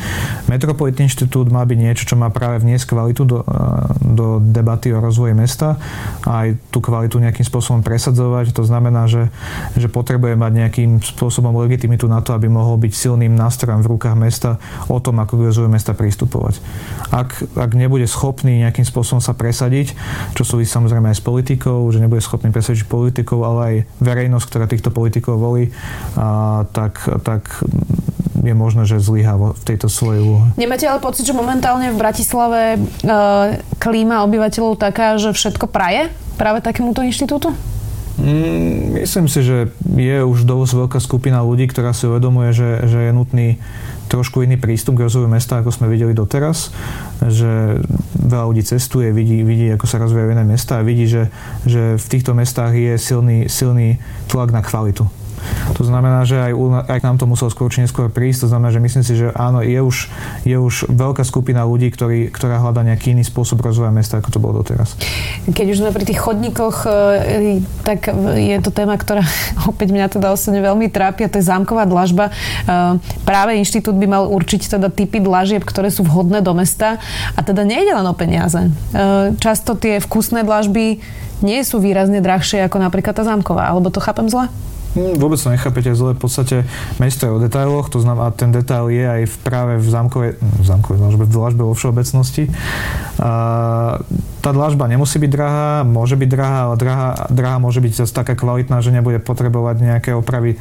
Metropolitný 0.46 1.10
inštitút 1.10 1.50
má 1.50 1.66
byť 1.66 1.78
niečo, 1.78 2.04
čo 2.06 2.14
má 2.14 2.30
práve 2.30 2.62
vniesť 2.62 2.94
kvalitu 2.94 3.22
do, 3.26 3.42
do 3.98 4.38
debaty 4.38 4.94
o 4.94 5.02
rozvoji 5.02 5.34
mesta 5.34 5.80
a 6.22 6.46
aj 6.46 6.48
tú 6.70 6.78
kvalitu 6.78 7.18
nejakým 7.18 7.42
spôsobom 7.42 7.82
presadzovať. 7.82 8.54
To 8.54 8.62
znamená, 8.62 9.10
že, 9.10 9.34
že 9.74 9.90
potrebuje 9.90 10.38
mať 10.38 10.52
nejakým 10.54 11.02
spôsobom 11.02 11.50
legitimitu 11.58 12.06
na 12.06 12.22
to, 12.22 12.38
aby 12.38 12.46
mohol 12.46 12.78
byť 12.78 12.92
silným 12.94 13.34
nástrojom 13.34 13.82
v 13.82 13.90
rukách 13.98 14.14
mesta 14.14 14.62
o 14.86 15.02
tom, 15.02 15.18
ako 15.18 15.40
k 15.42 15.66
mesta 15.66 15.96
pristupovať. 15.96 16.62
Ak, 17.10 17.34
ak 17.58 17.70
nebude 17.74 18.06
schopný 18.06 18.62
nejakým 18.62 18.86
spôsobom 18.86 19.18
sa 19.18 19.34
presadiť, 19.34 19.96
čo 20.38 20.46
súvisí 20.46 20.70
samozrejme 20.70 21.10
aj 21.10 21.18
s 21.18 21.24
politikou, 21.24 21.63
politikov, 21.64 21.88
že 21.92 22.02
nebude 22.04 22.20
schopný 22.20 22.52
presvedčiť 22.52 22.84
politikov, 22.84 23.40
ale 23.40 23.60
aj 23.64 23.74
verejnosť, 24.04 24.46
ktorá 24.52 24.66
týchto 24.68 24.90
politikov 24.92 25.40
volí, 25.40 25.72
a, 26.12 26.68
tak, 26.68 27.00
tak 27.24 27.48
je 28.44 28.52
možné, 28.52 28.84
že 28.84 29.00
zlyhá 29.00 29.40
v 29.40 29.62
tejto 29.64 29.88
svojej 29.88 30.20
úlohe. 30.20 30.52
Nemáte 30.60 30.84
ale 30.84 31.00
pocit, 31.00 31.24
že 31.24 31.32
momentálne 31.32 31.88
v 31.88 31.96
Bratislave 31.96 32.76
e, 32.76 32.78
klíma 33.80 34.20
obyvateľov 34.28 34.76
taká, 34.76 35.16
že 35.16 35.32
všetko 35.32 35.72
praje 35.72 36.12
práve 36.36 36.60
takémuto 36.60 37.00
inštitútu? 37.00 37.56
Mm, 38.20 39.00
myslím 39.00 39.26
si, 39.26 39.40
že 39.40 39.72
je 39.96 40.18
už 40.20 40.44
dosť 40.44 40.86
veľká 40.86 40.98
skupina 41.00 41.40
ľudí, 41.40 41.66
ktorá 41.66 41.96
si 41.96 42.04
uvedomuje, 42.04 42.52
že, 42.52 42.84
že 42.84 42.98
je 43.08 43.12
nutný 43.16 43.48
trošku 44.08 44.44
iný 44.44 44.60
prístup 44.60 45.00
k 45.00 45.04
rozvoju 45.08 45.26
mesta, 45.26 45.60
ako 45.60 45.72
sme 45.72 45.90
videli 45.90 46.12
doteraz, 46.12 46.70
že 47.24 47.80
veľa 48.20 48.44
ľudí 48.50 48.62
cestuje, 48.62 49.10
vidí, 49.10 49.40
vidí 49.42 49.72
ako 49.72 49.86
sa 49.88 50.00
rozvíjajú 50.00 50.34
iné 50.34 50.44
mesta 50.44 50.80
a 50.80 50.86
vidí, 50.86 51.08
že, 51.08 51.32
že 51.64 51.96
v 51.96 52.06
týchto 52.06 52.36
mestách 52.36 52.76
je 52.76 52.94
silný, 53.00 53.48
silný 53.48 53.98
tlak 54.28 54.52
na 54.52 54.60
kvalitu. 54.60 55.23
To 55.74 55.82
znamená, 55.82 56.24
že 56.28 56.40
aj, 56.40 56.52
aj 56.88 57.00
nám 57.02 57.16
to 57.20 57.26
muselo 57.26 57.50
skôr 57.50 57.68
či 57.72 57.84
neskôr 57.84 58.08
prísť. 58.12 58.46
To 58.46 58.48
znamená, 58.52 58.70
že 58.70 58.80
myslím 58.82 59.04
si, 59.04 59.14
že 59.16 59.32
áno, 59.34 59.60
je 59.64 59.80
už, 59.80 59.96
je 60.44 60.56
už 60.56 60.90
veľká 60.92 61.22
skupina 61.26 61.64
ľudí, 61.64 61.90
ktorí, 61.90 62.28
ktorá 62.30 62.60
hľadá 62.60 62.84
nejaký 62.84 63.16
iný 63.16 63.24
spôsob 63.24 63.60
rozvoja 63.60 63.90
mesta, 63.90 64.20
ako 64.20 64.30
to 64.30 64.38
bolo 64.38 64.60
doteraz. 64.62 64.94
Keď 65.48 65.66
už 65.70 65.80
sme 65.80 65.90
pri 65.90 66.04
tých 66.04 66.20
chodníkoch, 66.20 66.76
e, 66.86 67.60
tak 67.84 68.08
je 68.38 68.56
to 68.60 68.70
téma, 68.70 68.96
ktorá 68.96 69.24
opäť 69.70 69.88
mňa 69.92 70.06
teda 70.12 70.32
osobne 70.32 70.60
veľmi 70.62 70.86
a 70.94 71.30
to 71.30 71.38
je 71.40 71.44
zámková 71.44 71.84
dlažba. 71.84 72.30
E, 72.30 72.32
práve 73.24 73.56
inštitút 73.58 73.96
by 73.96 74.06
mal 74.06 74.24
určiť 74.28 74.78
teda 74.78 74.88
typy 74.92 75.20
dlažieb, 75.20 75.64
ktoré 75.66 75.88
sú 75.90 76.06
vhodné 76.06 76.40
do 76.40 76.52
mesta 76.56 76.98
a 77.34 77.40
teda 77.40 77.66
nejde 77.66 77.92
len 77.92 78.06
o 78.06 78.14
peniaze. 78.14 78.68
E, 78.68 78.70
často 79.38 79.74
tie 79.74 80.00
vkusné 80.00 80.46
dlažby 80.46 81.00
nie 81.44 81.60
sú 81.66 81.82
výrazne 81.82 82.22
drahšie 82.24 82.64
ako 82.64 82.80
napríklad 82.80 83.16
tá 83.16 83.24
zámková, 83.26 83.68
alebo 83.68 83.92
to 83.92 84.00
chápem 84.00 84.30
zle? 84.30 84.48
Hm, 84.94 85.18
vôbec 85.18 85.42
to 85.42 85.50
nechápete 85.50 85.90
zle. 85.94 86.14
V 86.14 86.22
podstate 86.22 86.56
mesto 87.02 87.26
je 87.26 87.34
o 87.34 87.42
detailoch, 87.42 87.90
to 87.90 87.98
znamená, 87.98 88.30
ten 88.30 88.54
detail 88.54 88.86
je 88.90 89.02
aj 89.02 89.22
v, 89.26 89.34
práve 89.42 89.72
v 89.82 89.86
zámkovej, 89.90 90.32
v 90.38 90.64
zámkovej 90.64 90.98
dlažbe, 91.02 91.24
v 91.26 91.32
dlažbe 91.34 91.62
vo 91.66 91.74
všeobecnosti. 91.74 92.44
A, 93.18 93.32
tá 94.44 94.52
dlažba 94.52 94.84
nemusí 94.84 95.16
byť 95.16 95.30
drahá, 95.32 95.88
môže 95.88 96.20
byť 96.20 96.28
drahá, 96.28 96.58
ale 96.68 96.76
drahá, 96.76 97.08
drahá 97.32 97.56
môže 97.56 97.80
byť 97.80 98.04
zase 98.04 98.12
taká 98.12 98.36
kvalitná, 98.36 98.84
že 98.84 98.92
nebude 98.92 99.16
potrebovať 99.16 99.80
nejaké 99.80 100.10
opravy 100.12 100.60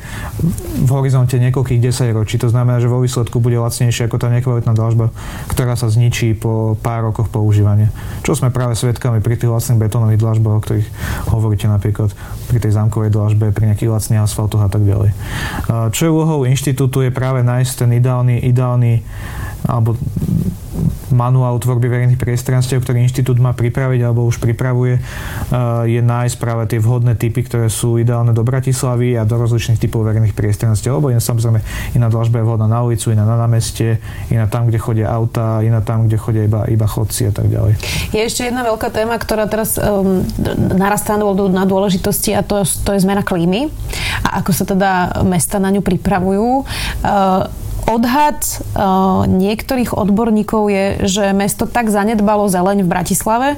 v 0.80 0.90
horizonte 0.96 1.36
niekoľkých 1.36 1.84
desaťročí. 1.84 2.40
To 2.40 2.48
znamená, 2.48 2.80
že 2.80 2.88
vo 2.88 3.04
výsledku 3.04 3.44
bude 3.44 3.60
lacnejšia 3.60 4.08
ako 4.08 4.24
tá 4.24 4.32
nekvalitná 4.32 4.72
dlažba, 4.72 5.12
ktorá 5.52 5.76
sa 5.76 5.92
zničí 5.92 6.32
po 6.40 6.80
pár 6.80 7.12
rokoch 7.12 7.28
používania. 7.28 7.92
Čo 8.24 8.40
sme 8.40 8.56
práve 8.56 8.80
svedkami 8.80 9.20
pri 9.20 9.36
tých 9.36 9.52
lacných 9.52 9.84
betónových 9.84 10.24
dlažbách, 10.24 10.56
o 10.56 10.64
ktorých 10.64 10.88
hovoríte 11.36 11.68
napríklad 11.68 12.16
pri 12.48 12.64
tej 12.64 12.72
zámkovej 12.80 13.12
dlažbe, 13.12 13.52
pri 13.52 13.76
nejakých 13.76 13.92
lacných 13.92 14.24
asfaltoch 14.24 14.64
a 14.64 14.72
tak 14.72 14.88
ďalej. 14.88 15.12
Čo 15.92 16.02
je 16.08 16.12
úlohou 16.16 16.48
inštitútu 16.48 17.04
je 17.04 17.12
práve 17.12 17.44
nájsť 17.44 17.84
ten 17.84 17.90
ideálny, 18.00 18.48
ideálny 18.48 19.04
alebo 19.68 20.00
manuál 21.14 21.62
tvorby 21.62 21.88
verejných 21.88 22.20
priestranstiev, 22.20 22.82
ktorý 22.82 23.06
inštitút 23.06 23.38
má 23.38 23.54
pripraviť 23.54 24.02
alebo 24.04 24.26
už 24.26 24.42
pripravuje, 24.42 24.98
je 25.86 26.02
nájsť 26.02 26.36
práve 26.42 26.66
tie 26.68 26.82
vhodné 26.82 27.14
typy, 27.16 27.46
ktoré 27.46 27.70
sú 27.70 28.02
ideálne 28.02 28.34
do 28.34 28.42
Bratislavy 28.42 29.16
a 29.16 29.24
do 29.24 29.38
rozličných 29.38 29.78
typov 29.78 30.04
verejných 30.04 30.34
priestranstiev. 30.34 30.98
Lebo 30.98 31.14
iná, 31.14 31.22
samozrejme 31.22 31.62
iná 31.94 32.10
dlažba 32.10 32.42
je 32.42 32.46
vhodná 32.50 32.68
na 32.68 32.82
ulicu, 32.82 33.14
iná 33.14 33.24
na 33.24 33.38
námestie, 33.38 34.02
iná 34.34 34.50
tam, 34.50 34.68
kde 34.68 34.82
chodia 34.82 35.08
auta, 35.14 35.62
iná 35.62 35.80
tam, 35.86 36.10
kde 36.10 36.18
chodia 36.18 36.44
iba, 36.50 36.66
iba 36.66 36.88
chodci 36.90 37.30
a 37.30 37.34
tak 37.34 37.48
ďalej. 37.48 37.78
Je 38.12 38.22
ešte 38.26 38.50
jedna 38.50 38.66
veľká 38.66 38.90
téma, 38.90 39.16
ktorá 39.22 39.46
teraz 39.46 39.78
um, 39.78 40.26
narastá 40.74 41.16
na 41.22 41.64
dôležitosti 41.70 42.34
a 42.34 42.42
to, 42.42 42.66
to 42.66 42.98
je 42.98 43.04
zmena 43.06 43.22
klímy 43.22 43.70
a 44.26 44.42
ako 44.42 44.52
sa 44.52 44.66
teda 44.66 45.22
mesta 45.22 45.62
na 45.62 45.70
ňu 45.70 45.86
pripravujú. 45.86 46.66
Uh, 47.06 47.46
Odhad 47.84 48.40
uh, 48.40 49.28
niektorých 49.28 49.92
odborníkov 49.92 50.72
je, 50.72 50.86
že 51.04 51.24
mesto 51.36 51.68
tak 51.68 51.92
zanedbalo 51.92 52.48
zeleň 52.48 52.88
v 52.88 52.92
Bratislave, 52.92 53.50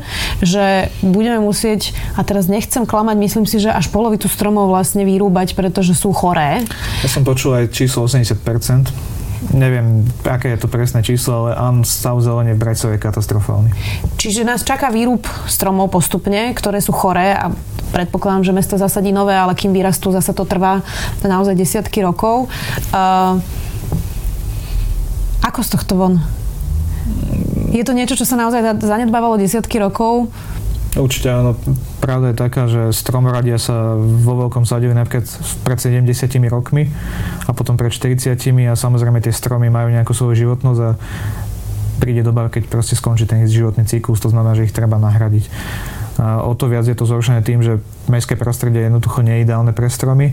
že 0.41 0.89
budeme 1.05 1.37
musieť, 1.37 1.93
a 2.17 2.25
teraz 2.25 2.49
nechcem 2.49 2.89
klamať, 2.89 3.15
myslím 3.21 3.45
si, 3.45 3.61
že 3.61 3.69
až 3.69 3.93
polovicu 3.93 4.25
stromov 4.25 4.73
vlastne 4.73 5.05
vyrúbať, 5.05 5.53
pretože 5.53 5.93
sú 5.93 6.09
choré. 6.09 6.65
Ja 7.05 7.09
som 7.09 7.21
počul 7.21 7.53
aj 7.53 7.69
číslo 7.69 8.09
80%. 8.09 9.15
Neviem, 9.53 10.01
aké 10.25 10.57
je 10.57 10.65
to 10.65 10.71
presné 10.71 11.05
číslo, 11.05 11.45
ale 11.45 11.49
áno, 11.53 11.85
stav 11.85 12.17
zelenie 12.17 12.57
v 12.57 12.65
Bratislave 12.65 12.97
je 12.97 13.05
katastrofálny. 13.05 13.69
Čiže 14.17 14.41
nás 14.41 14.65
čaká 14.65 14.89
výrub 14.89 15.21
stromov 15.45 15.93
postupne, 15.93 16.49
ktoré 16.57 16.81
sú 16.81 16.89
choré 16.89 17.37
a 17.37 17.53
predpokladám, 17.93 18.41
že 18.41 18.55
mesto 18.57 18.75
zasadí 18.81 19.13
nové, 19.13 19.37
ale 19.37 19.53
kým 19.53 19.69
vyrastú, 19.69 20.09
zase 20.09 20.33
to 20.33 20.49
trvá 20.49 20.81
naozaj 21.21 21.53
desiatky 21.53 22.01
rokov. 22.01 22.49
Uh, 22.89 23.37
ako 25.41 25.59
z 25.65 25.69
tohto 25.75 25.93
von? 25.97 26.13
Je 27.75 27.83
to 27.83 27.91
niečo, 27.91 28.15
čo 28.15 28.23
sa 28.23 28.39
naozaj 28.39 28.79
zanedbávalo 28.79 29.35
desiatky 29.35 29.81
rokov? 29.81 30.31
Určite 30.95 31.27
áno. 31.27 31.59
Pravda 31.99 32.31
je 32.31 32.37
taká, 32.39 32.71
že 32.71 32.95
stromoradia 32.95 33.59
sa 33.59 33.99
vo 33.99 34.47
veľkom 34.47 34.63
sadili 34.63 34.95
napríklad 34.95 35.27
pred 35.67 35.75
70 35.75 36.07
rokmi 36.47 36.87
a 37.43 37.51
potom 37.51 37.75
pred 37.75 37.91
40 37.91 38.31
a 38.71 38.73
samozrejme 38.79 39.19
tie 39.19 39.35
stromy 39.35 39.67
majú 39.67 39.91
nejakú 39.91 40.15
svoju 40.15 40.47
životnosť 40.47 40.79
a 40.79 40.89
príde 41.99 42.23
doba, 42.23 42.47
keď 42.47 42.71
proste 42.71 42.95
skončí 42.95 43.27
ten 43.27 43.43
životný 43.43 43.83
cyklus, 43.83 44.23
to 44.23 44.31
znamená, 44.31 44.55
že 44.55 44.67
ich 44.67 44.75
treba 44.75 44.95
nahradiť. 44.95 45.51
O 46.21 46.55
to 46.55 46.71
viac 46.71 46.87
je 46.87 46.95
to 46.95 47.03
zhoršené 47.03 47.43
tým, 47.43 47.59
že 47.59 47.83
mestské 48.07 48.39
prostredie 48.39 48.83
je 48.83 48.87
jednoducho 48.87 49.19
neideálne 49.19 49.75
pre 49.75 49.91
stromy 49.91 50.31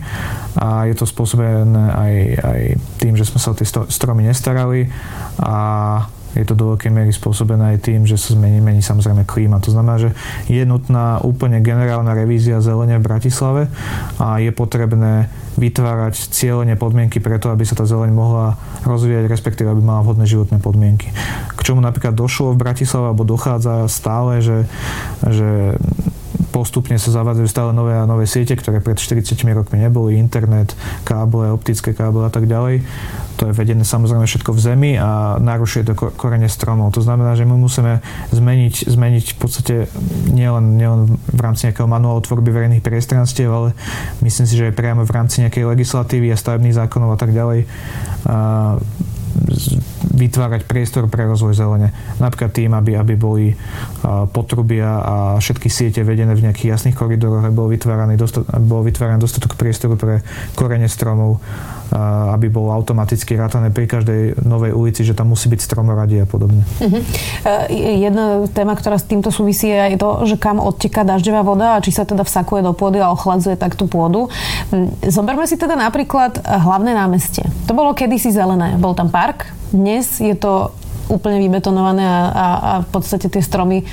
a 0.54 0.86
je 0.86 0.94
to 0.94 1.10
spôsobené 1.10 1.74
aj, 1.74 2.14
aj 2.38 2.60
tým, 3.02 3.14
že 3.18 3.26
sme 3.26 3.38
sa 3.42 3.50
o 3.50 3.58
tie 3.58 3.66
stromy 3.66 4.22
nestarali 4.22 4.86
a 5.42 6.06
je 6.32 6.44
to 6.48 6.56
do 6.56 6.74
veľkej 6.74 6.90
miery 6.92 7.12
spôsobené 7.12 7.76
aj 7.76 7.88
tým, 7.88 8.08
že 8.08 8.16
sa 8.16 8.32
zmení, 8.32 8.64
mení 8.64 8.80
samozrejme 8.80 9.28
klíma. 9.28 9.60
To 9.64 9.70
znamená, 9.72 10.00
že 10.00 10.10
je 10.48 10.64
nutná 10.64 11.20
úplne 11.20 11.60
generálna 11.60 12.16
revízia 12.16 12.64
zelene 12.64 12.96
v 12.96 13.04
Bratislave 13.04 13.62
a 14.16 14.40
je 14.40 14.48
potrebné 14.52 15.28
vytvárať 15.60 16.32
cieľene 16.32 16.80
podmienky 16.80 17.20
preto, 17.20 17.52
aby 17.52 17.68
sa 17.68 17.76
tá 17.76 17.84
zeleň 17.84 18.08
mohla 18.08 18.56
rozvíjať, 18.88 19.28
respektíve 19.28 19.68
aby 19.68 19.84
mala 19.84 20.00
vhodné 20.00 20.24
životné 20.24 20.56
podmienky. 20.64 21.12
K 21.52 21.60
čomu 21.60 21.84
napríklad 21.84 22.16
došlo 22.16 22.56
v 22.56 22.62
Bratislave, 22.64 23.12
alebo 23.12 23.28
dochádza 23.28 23.84
stále, 23.92 24.40
že, 24.40 24.64
že 25.20 25.76
postupne 26.52 27.00
sa 27.00 27.08
zavádzajú 27.08 27.48
stále 27.48 27.70
nové 27.72 27.96
a 27.96 28.04
nové 28.04 28.28
siete, 28.28 28.52
ktoré 28.52 28.84
pred 28.84 29.00
40 29.00 29.32
rokmi 29.56 29.80
neboli, 29.80 30.20
internet, 30.20 30.76
káble, 31.08 31.48
optické 31.48 31.96
káble 31.96 32.28
a 32.28 32.32
tak 32.32 32.44
ďalej. 32.44 32.84
To 33.40 33.48
je 33.48 33.56
vedené 33.56 33.82
samozrejme 33.82 34.28
všetko 34.28 34.52
v 34.52 34.60
zemi 34.60 34.90
a 35.00 35.40
narušuje 35.40 35.82
to 35.88 35.96
korene 35.96 36.46
stromov. 36.46 36.92
To 36.94 37.00
znamená, 37.00 37.32
že 37.32 37.48
my 37.48 37.56
musíme 37.56 38.04
zmeniť, 38.30 38.92
zmeniť 38.92 39.24
v 39.34 39.38
podstate 39.40 39.74
nielen, 40.30 40.76
nielen 40.76 41.16
v 41.16 41.40
rámci 41.40 41.66
nejakého 41.66 41.88
manuálu 41.88 42.20
tvorby 42.22 42.52
verejných 42.52 42.84
priestranstiev, 42.84 43.48
ale 43.48 43.68
myslím 44.20 44.46
si, 44.46 44.54
že 44.54 44.68
aj 44.68 44.76
priamo 44.76 45.02
v 45.08 45.14
rámci 45.16 45.40
nejakej 45.40 45.64
legislatívy 45.64 46.30
a 46.30 46.36
stavebných 46.36 46.76
zákonov 46.76 47.16
a 47.16 47.18
tak 47.18 47.32
ďalej 47.32 47.64
a 48.28 48.36
vytvárať 50.22 50.62
priestor 50.70 51.10
pre 51.10 51.26
rozvoj 51.26 51.58
zelene. 51.58 51.90
Napríklad 52.22 52.54
tým, 52.54 52.70
aby, 52.78 52.94
aby 52.94 53.18
boli 53.18 53.58
potrubia 54.30 55.02
a 55.02 55.14
všetky 55.42 55.66
siete 55.66 56.06
vedené 56.06 56.38
v 56.38 56.46
nejakých 56.46 56.78
jasných 56.78 56.94
koridoroch, 56.94 57.42
aby 57.42 57.54
bol 57.54 57.66
vytváraný, 57.66 58.14
dostat, 58.14 58.46
bol 58.62 58.86
vytváraný 58.86 59.18
dostatok 59.18 59.58
priestoru 59.58 59.98
pre 59.98 60.22
korene 60.54 60.86
stromov, 60.86 61.42
aby 62.32 62.48
bolo 62.48 62.72
automaticky 62.72 63.34
rátané 63.36 63.68
pri 63.74 63.84
každej 63.90 64.46
novej 64.46 64.72
ulici, 64.72 65.02
že 65.02 65.12
tam 65.12 65.34
musí 65.34 65.50
byť 65.50 65.60
stromoradie 65.60 66.24
a 66.24 66.28
podobne. 66.30 66.62
Uh-huh. 66.80 67.02
Jedna 67.74 68.46
téma, 68.48 68.78
ktorá 68.78 68.96
s 68.96 69.04
týmto 69.04 69.28
súvisí, 69.34 69.68
je 69.68 69.98
to, 69.98 70.24
že 70.24 70.38
kam 70.38 70.62
odteká 70.62 71.04
dažďová 71.04 71.42
voda 71.44 71.66
a 71.76 71.82
či 71.82 71.90
sa 71.92 72.06
teda 72.06 72.24
vsakuje 72.24 72.62
do 72.64 72.72
pôdy 72.72 73.02
a 73.02 73.12
ochladzuje 73.12 73.58
tak 73.58 73.74
tú 73.76 73.90
pôdu. 73.90 74.30
Hm, 74.72 75.10
zoberme 75.10 75.44
si 75.44 75.58
teda 75.58 75.76
napríklad 75.76 76.40
hlavné 76.40 76.94
námestie. 76.96 77.44
To 77.66 77.76
bolo 77.76 77.92
kedysi 77.92 78.32
zelené. 78.32 78.78
Bol 78.80 78.96
tam 78.96 79.12
park, 79.12 79.52
dnes 79.72 80.20
je 80.20 80.36
to 80.36 80.72
úplne 81.10 81.42
vybetonované 81.42 82.04
a, 82.04 82.20
a, 82.30 82.46
a 82.56 82.72
v 82.84 82.88
podstate 82.88 83.26
tie 83.28 83.42
stromy 83.42 83.84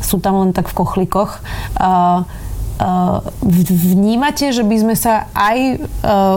sú 0.00 0.22
tam 0.22 0.40
len 0.42 0.50
tak 0.54 0.70
v 0.70 0.76
kochlikoch. 0.78 1.42
Vnímate, 3.56 4.52
že 4.52 4.60
by 4.60 4.76
sme 4.76 4.94
sa 4.94 5.32
aj 5.32 5.56
e, 5.56 5.74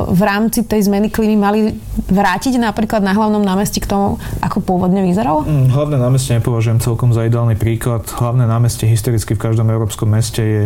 v 0.07 0.21
rámci 0.23 0.63
tej 0.63 0.87
zmeny 0.87 1.11
klímy 1.11 1.35
mali 1.35 1.75
vrátiť 2.07 2.55
napríklad 2.55 3.03
na 3.03 3.11
hlavnom 3.11 3.43
námestí 3.43 3.83
k 3.83 3.91
tomu, 3.91 4.15
ako 4.39 4.63
pôvodne 4.63 5.03
vyzeralo? 5.03 5.43
Mm, 5.43 5.67
hlavné 5.67 5.99
námestie 5.99 6.39
nepovažujem 6.39 6.79
celkom 6.79 7.11
za 7.11 7.27
ideálny 7.27 7.59
príklad. 7.59 8.07
Hlavné 8.07 8.47
námestie 8.47 8.87
historicky 8.87 9.35
v 9.35 9.51
každom 9.51 9.67
európskom 9.67 10.15
meste 10.15 10.39
je 10.39 10.63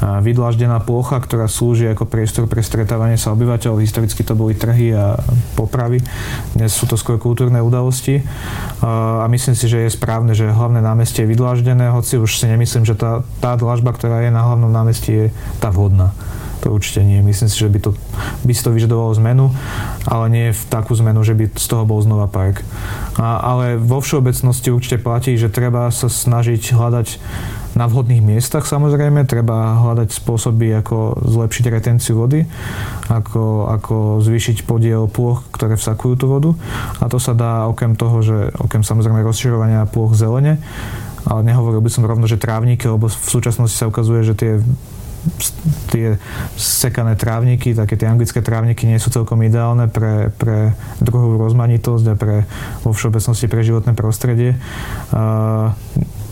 vydláždená 0.00 0.80
plocha, 0.80 1.20
ktorá 1.20 1.44
slúži 1.44 1.92
ako 1.92 2.08
priestor 2.08 2.48
pre 2.48 2.64
stretávanie 2.64 3.20
sa 3.20 3.36
obyvateľov. 3.36 3.84
Historicky 3.84 4.24
to 4.24 4.32
boli 4.32 4.56
trhy 4.56 4.96
a 4.96 5.20
popravy. 5.54 6.00
Dnes 6.56 6.72
sú 6.72 6.88
to 6.88 6.96
skôr 6.96 7.20
kultúrne 7.20 7.60
udalosti. 7.60 8.24
A 8.80 9.28
myslím 9.28 9.52
si, 9.52 9.68
že 9.68 9.84
je 9.84 9.92
správne, 9.92 10.32
že 10.32 10.48
hlavné 10.48 10.80
námestie 10.80 11.28
je 11.28 11.30
vydláždené, 11.36 11.92
hoci 11.92 12.16
už 12.16 12.40
si 12.40 12.48
nemyslím, 12.48 12.88
že 12.88 12.96
tá, 12.96 13.20
tá 13.44 13.54
dlažba, 13.60 13.92
ktorá 13.92 14.24
je 14.24 14.32
na 14.32 14.40
hlavnom 14.40 14.72
námestí, 14.72 15.10
je 15.12 15.26
tá 15.60 15.68
vhodná. 15.68 16.16
To 16.60 16.76
určite 16.76 17.00
nie. 17.00 17.24
Myslím 17.24 17.48
si, 17.48 17.56
že 17.56 17.72
by, 17.72 17.78
to, 17.80 17.96
by 18.44 18.52
si 18.52 18.60
to 18.60 18.68
vyžadovalo 18.68 19.16
zmenu, 19.16 19.48
ale 20.04 20.28
nie 20.28 20.46
v 20.52 20.62
takú 20.68 20.92
zmenu, 20.92 21.24
že 21.24 21.32
by 21.32 21.56
z 21.56 21.66
toho 21.72 21.88
bol 21.88 22.04
znova 22.04 22.28
park. 22.28 22.60
A, 23.16 23.40
ale 23.40 23.80
vo 23.80 24.04
všeobecnosti 24.04 24.68
určite 24.68 25.00
platí, 25.00 25.40
že 25.40 25.48
treba 25.48 25.88
sa 25.88 26.12
snažiť 26.12 26.76
hľadať 26.76 27.08
na 27.74 27.86
vhodných 27.86 28.22
miestach 28.22 28.66
samozrejme, 28.66 29.26
treba 29.30 29.78
hľadať 29.78 30.10
spôsoby, 30.10 30.74
ako 30.82 31.22
zlepšiť 31.22 31.64
retenciu 31.70 32.18
vody, 32.18 32.42
ako, 33.06 33.70
ako 33.70 33.94
zvýšiť 34.26 34.66
podiel 34.66 35.06
ploch, 35.06 35.46
ktoré 35.54 35.78
vsakujú 35.78 36.14
tú 36.18 36.26
vodu. 36.26 36.50
A 36.98 37.06
to 37.06 37.22
sa 37.22 37.36
dá 37.36 37.70
okrem 37.70 37.94
toho, 37.94 38.22
že 38.26 38.36
okrem 38.58 38.82
samozrejme 38.82 39.22
rozširovania 39.22 39.86
ploch 39.86 40.18
zelene, 40.18 40.58
ale 41.24 41.40
nehovoril 41.46 41.84
by 41.84 41.90
som 41.92 42.08
rovno, 42.08 42.26
že 42.26 42.40
trávniky, 42.40 42.90
lebo 42.90 43.06
v 43.06 43.28
súčasnosti 43.30 43.76
sa 43.76 43.86
ukazuje, 43.86 44.26
že 44.26 44.34
tie 44.34 44.52
tie 45.92 46.16
sekané 46.56 47.12
trávniky, 47.12 47.76
také 47.76 48.00
tie 48.00 48.08
anglické 48.08 48.40
trávniky 48.40 48.88
nie 48.88 48.96
sú 48.96 49.12
celkom 49.12 49.36
ideálne 49.44 49.84
pre, 49.84 50.32
pre 50.32 50.72
druhovú 50.96 51.36
rozmanitosť 51.36 52.04
a 52.08 52.14
pre, 52.16 52.36
vo 52.80 52.96
všeobecnosti 52.96 53.44
pre 53.44 53.60
životné 53.60 53.92
prostredie. 53.92 54.56
Uh, 55.12 55.76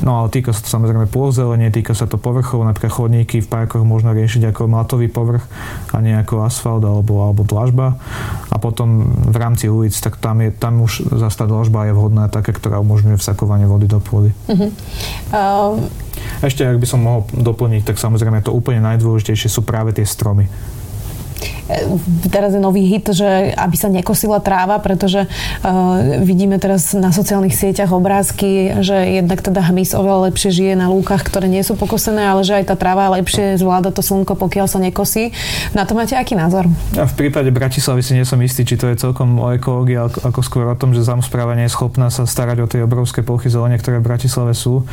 No 0.03 0.23
ale 0.23 0.31
týka 0.31 0.55
sa 0.55 0.63
to 0.63 0.71
samozrejme 0.71 1.11
pôzelenie, 1.11 1.75
týka 1.75 1.91
sa 1.93 2.07
to 2.07 2.21
povrchov, 2.21 2.63
napríklad 2.63 2.93
chodníky 2.95 3.43
v 3.43 3.51
parkoch 3.51 3.83
možno 3.83 4.15
riešiť 4.15 4.55
ako 4.55 4.71
matový 4.71 5.11
povrch 5.11 5.43
a 5.91 5.99
nie 5.99 6.15
ako 6.15 6.47
asfalt 6.47 6.87
alebo, 6.87 7.27
alebo 7.27 7.43
dlažba. 7.43 7.99
A 8.49 8.57
potom 8.63 9.11
v 9.11 9.37
rámci 9.37 9.67
ulic, 9.67 9.95
tak 9.99 10.23
tam, 10.23 10.39
je, 10.39 10.55
tam 10.55 10.83
už 10.87 11.11
zase 11.19 11.37
tá 11.39 11.47
dlažba 11.51 11.91
je 11.91 11.99
vhodná 11.99 12.31
taká, 12.31 12.55
ktorá 12.55 12.79
umožňuje 12.79 13.19
vsakovanie 13.19 13.67
vody 13.67 13.91
do 13.91 13.99
pôdy. 13.99 14.31
Uh-huh. 14.47 14.71
Um... 15.35 15.91
Ešte, 16.43 16.67
ak 16.67 16.79
by 16.79 16.87
som 16.87 17.03
mohol 17.03 17.27
doplniť, 17.31 17.83
tak 17.83 17.97
samozrejme 17.99 18.43
to 18.43 18.55
úplne 18.55 18.83
najdôležitejšie 18.83 19.51
sú 19.51 19.63
práve 19.67 19.95
tie 19.95 20.07
stromy 20.07 20.47
teraz 22.33 22.57
je 22.57 22.61
nový 22.61 22.89
hit, 22.89 23.13
že 23.13 23.53
aby 23.55 23.77
sa 23.77 23.93
nekosila 23.93 24.41
tráva, 24.41 24.81
pretože 24.81 25.29
uh, 25.29 26.19
vidíme 26.25 26.57
teraz 26.57 26.97
na 26.97 27.13
sociálnych 27.13 27.55
sieťach 27.55 27.93
obrázky, 27.93 28.81
že 28.81 29.21
jednak 29.21 29.45
teda 29.45 29.61
hmyz 29.69 29.93
oveľa 29.95 30.33
lepšie 30.33 30.51
žije 30.51 30.75
na 30.75 30.89
lúkach, 30.89 31.23
ktoré 31.23 31.47
nie 31.47 31.61
sú 31.61 31.77
pokosené, 31.77 32.25
ale 32.25 32.43
že 32.43 32.57
aj 32.59 32.73
tá 32.73 32.77
tráva 32.77 33.13
lepšie 33.21 33.61
zvláda 33.61 33.93
to 33.93 34.01
slnko, 34.01 34.35
pokiaľ 34.35 34.67
sa 34.67 34.81
nekosí. 34.81 35.31
Na 35.77 35.85
to 35.85 35.93
máte 35.93 36.17
aký 36.17 36.35
názor? 36.35 36.67
Ja 36.97 37.05
v 37.05 37.15
prípade 37.15 37.53
Bratislavy 37.53 38.01
si 38.01 38.17
nie 38.17 38.25
som 38.25 38.41
istý, 38.41 38.65
či 38.65 38.81
to 38.81 38.89
je 38.89 38.97
celkom 38.97 39.37
o 39.39 39.53
ekológii, 39.53 39.99
ako 39.99 40.41
skôr 40.41 40.65
o 40.69 40.79
tom, 40.79 40.97
že 40.97 41.05
samozpráva 41.05 41.55
nie 41.55 41.69
je 41.69 41.75
schopná 41.77 42.09
sa 42.09 42.25
starať 42.25 42.59
o 42.65 42.67
tie 42.67 42.81
obrovské 42.83 43.21
plochy 43.21 43.53
zelene, 43.53 43.77
ktoré 43.77 44.01
v 44.01 44.09
Bratislave 44.09 44.53
sú 44.57 44.85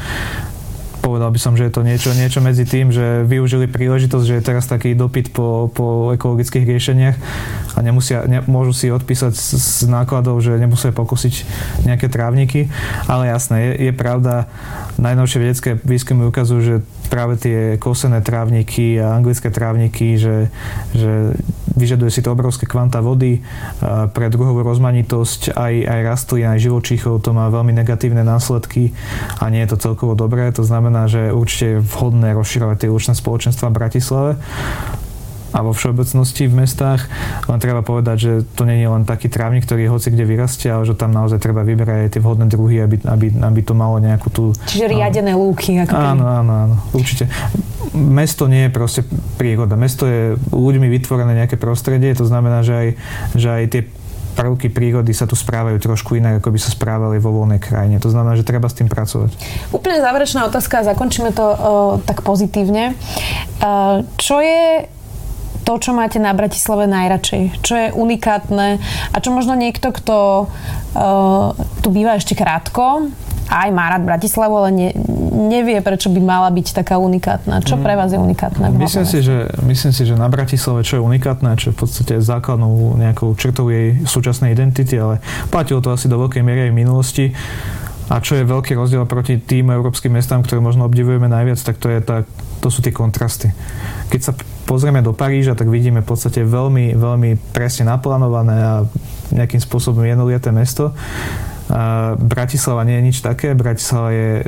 povedal 1.05 1.29
by 1.29 1.37
som, 1.37 1.53
že 1.53 1.69
je 1.69 1.73
to 1.77 1.85
niečo, 1.85 2.09
niečo 2.17 2.41
medzi 2.41 2.65
tým, 2.65 2.89
že 2.89 3.21
využili 3.29 3.69
príležitosť, 3.69 4.25
že 4.25 4.35
je 4.41 4.47
teraz 4.49 4.65
taký 4.65 4.97
dopyt 4.97 5.29
po, 5.29 5.69
po 5.69 6.09
ekologických 6.17 6.65
riešeniach 6.65 7.15
a 7.77 7.79
nemusia, 7.85 8.25
ne, 8.25 8.41
môžu 8.49 8.73
si 8.73 8.89
odpísať 8.89 9.37
z, 9.37 9.85
nákladov, 9.85 10.41
že 10.41 10.57
nemusia 10.57 10.89
pokúsiť 10.89 11.45
nejaké 11.85 12.09
trávniky. 12.09 12.73
Ale 13.05 13.29
jasné, 13.29 13.77
je, 13.77 13.91
je 13.91 13.93
pravda, 13.93 14.49
najnovšie 14.97 15.37
vedecké 15.37 15.69
výskumy 15.77 16.25
ukazujú, 16.33 16.61
že 16.65 16.75
práve 17.13 17.37
tie 17.37 17.77
kosené 17.77 18.25
trávniky 18.25 18.97
a 18.97 19.13
anglické 19.13 19.53
trávniky, 19.53 20.17
že, 20.17 20.49
že 20.97 21.37
vyžaduje 21.75 22.11
si 22.11 22.23
to 22.23 22.31
obrovské 22.31 22.65
kvanta 22.65 23.03
vody 23.03 23.43
pre 24.11 24.27
druhovú 24.31 24.63
rozmanitosť 24.63 25.53
aj, 25.53 25.73
aj 25.85 25.99
rastlín, 26.03 26.47
aj 26.49 26.63
živočíchov, 26.63 27.21
to 27.21 27.35
má 27.35 27.51
veľmi 27.51 27.75
negatívne 27.75 28.23
následky 28.23 28.95
a 29.39 29.47
nie 29.51 29.61
je 29.63 29.75
to 29.75 29.91
celkovo 29.91 30.17
dobré. 30.17 30.49
To 30.55 30.63
znamená, 30.63 31.05
že 31.11 31.35
určite 31.35 31.65
je 31.77 31.83
vhodné 31.83 32.33
rozširovať 32.33 32.87
tie 32.87 32.89
lučné 32.89 33.13
spoločenstva 33.13 33.69
v 33.69 33.77
Bratislave 33.77 34.31
a 35.55 35.63
vo 35.63 35.71
všeobecnosti 35.71 36.51
v 36.51 36.67
mestách. 36.67 37.07
Len 37.47 37.59
treba 37.63 37.79
povedať, 37.79 38.17
že 38.19 38.31
to 38.59 38.67
nie 38.67 38.83
je 38.83 38.91
len 38.91 39.07
taký 39.07 39.31
trávnik, 39.31 39.63
ktorý 39.63 39.87
je 39.87 39.93
hoci 39.95 40.07
kde 40.11 40.27
vyrastie, 40.27 40.67
ale 40.67 40.83
že 40.83 40.99
tam 40.99 41.15
naozaj 41.15 41.39
treba 41.39 41.63
vyberať 41.63 41.99
aj 42.05 42.09
tie 42.11 42.21
vhodné 42.21 42.45
druhy, 42.51 42.83
aby, 42.83 42.99
aby, 43.07 43.27
aby 43.39 43.59
to 43.63 43.71
malo 43.71 44.03
nejakú 44.03 44.27
tú... 44.27 44.51
Čiže 44.67 44.91
riadené 44.91 45.31
áno, 45.31 45.47
lúky. 45.47 45.79
Ako 45.79 45.95
áno, 45.95 46.23
áno, 46.27 46.53
áno, 46.67 46.75
určite. 46.91 47.31
Mesto 47.95 48.51
nie 48.51 48.67
je 48.67 48.71
proste 48.75 49.01
príroda. 49.39 49.79
Mesto 49.79 50.03
je 50.03 50.35
ľuďmi 50.51 50.91
vytvorené 50.91 51.31
nejaké 51.39 51.55
prostredie, 51.55 52.11
to 52.11 52.27
znamená, 52.27 52.59
že 52.59 52.73
aj, 52.75 52.87
že 53.39 53.47
aj 53.47 53.63
tie 53.71 53.81
prvky 54.35 54.67
prírody 54.67 55.15
sa 55.15 55.23
tu 55.23 55.39
správajú 55.39 55.79
trošku 55.79 56.19
inak, 56.19 56.43
ako 56.43 56.51
by 56.51 56.59
sa 56.59 56.75
správali 56.75 57.23
vo 57.23 57.31
voľnej 57.31 57.63
krajine. 57.63 58.03
To 58.03 58.11
znamená, 58.11 58.35
že 58.35 58.43
treba 58.43 58.67
s 58.67 58.75
tým 58.75 58.91
pracovať. 58.91 59.31
Úplne 59.71 60.03
záverečná 60.03 60.43
otázka 60.51 60.83
zakončíme 60.83 61.31
to 61.31 61.45
uh, 61.47 61.57
tak 62.03 62.19
pozitívne. 62.27 62.99
Uh, 63.63 64.03
čo 64.19 64.43
je 64.43 64.91
to, 65.65 65.81
čo 65.81 65.91
máte 65.97 66.21
na 66.21 66.31
Bratislave 66.37 66.85
najradšej? 66.85 67.65
Čo 67.65 67.73
je 67.73 67.87
unikátne 67.89 68.77
a 69.09 69.17
čo 69.17 69.33
možno 69.33 69.57
niekto, 69.57 69.89
kto 69.89 70.45
uh, 70.45 71.57
tu 71.81 71.87
býva 71.89 72.21
ešte 72.21 72.37
krátko, 72.37 73.09
aj 73.45 73.69
má 73.69 73.93
rád 73.93 74.05
Bratislavu, 74.05 74.53
ale 74.57 74.69
ne, 74.73 74.89
nevie, 75.49 75.77
prečo 75.81 76.09
by 76.09 76.21
mala 76.21 76.49
byť 76.49 76.81
taká 76.81 76.97
unikátna. 76.97 77.61
Čo 77.61 77.77
pre 77.77 77.93
vás 77.93 78.09
je 78.09 78.17
unikátne? 78.17 78.73
Myslím 78.73 79.05
si, 79.05 79.21
že, 79.21 79.53
myslím 79.61 79.93
si, 79.93 80.01
že 80.05 80.17
na 80.17 80.29
Bratislave, 80.29 80.81
čo 80.81 80.97
je 80.97 81.01
unikátne, 81.05 81.53
čo 81.57 81.69
je 81.69 81.73
v 81.77 81.79
podstate 81.85 82.13
základnou 82.21 82.97
nejakou 82.97 83.37
črtou 83.37 83.69
jej 83.69 84.01
súčasnej 84.01 84.53
identity, 84.53 84.97
ale 84.97 85.21
platilo 85.53 85.81
to 85.81 85.93
asi 85.93 86.09
do 86.09 86.17
veľkej 86.17 86.41
miery 86.41 86.69
aj 86.69 86.71
v 86.73 86.79
minulosti. 86.81 87.25
A 88.05 88.21
čo 88.21 88.37
je 88.37 88.45
veľký 88.45 88.77
rozdiel 88.77 89.05
proti 89.09 89.41
tým 89.41 89.73
európskym 89.73 90.13
mestám, 90.13 90.45
ktoré 90.45 90.61
možno 90.61 90.85
obdivujeme 90.85 91.25
najviac, 91.25 91.57
tak 91.57 91.81
to, 91.81 91.89
je 91.89 92.01
tá, 92.05 92.21
to 92.61 92.69
sú 92.69 92.85
tie 92.85 92.93
kontrasty. 92.93 93.49
Keď 94.13 94.19
sa 94.21 94.31
pozrieme 94.65 95.05
do 95.05 95.13
Paríža, 95.13 95.53
tak 95.53 95.69
vidíme 95.69 96.01
v 96.01 96.09
podstate 96.09 96.41
veľmi, 96.41 96.97
veľmi 96.97 97.53
presne 97.53 97.89
naplánované 97.89 98.57
a 98.57 98.73
nejakým 99.33 99.61
spôsobom 99.61 100.05
jednoliaté 100.05 100.49
mesto 100.49 100.93
Bratislava 102.21 102.85
nie 102.85 103.01
je 103.01 103.05
nič 103.09 103.17
také. 103.25 103.57
Bratislava 103.57 104.13
je, 104.13 104.45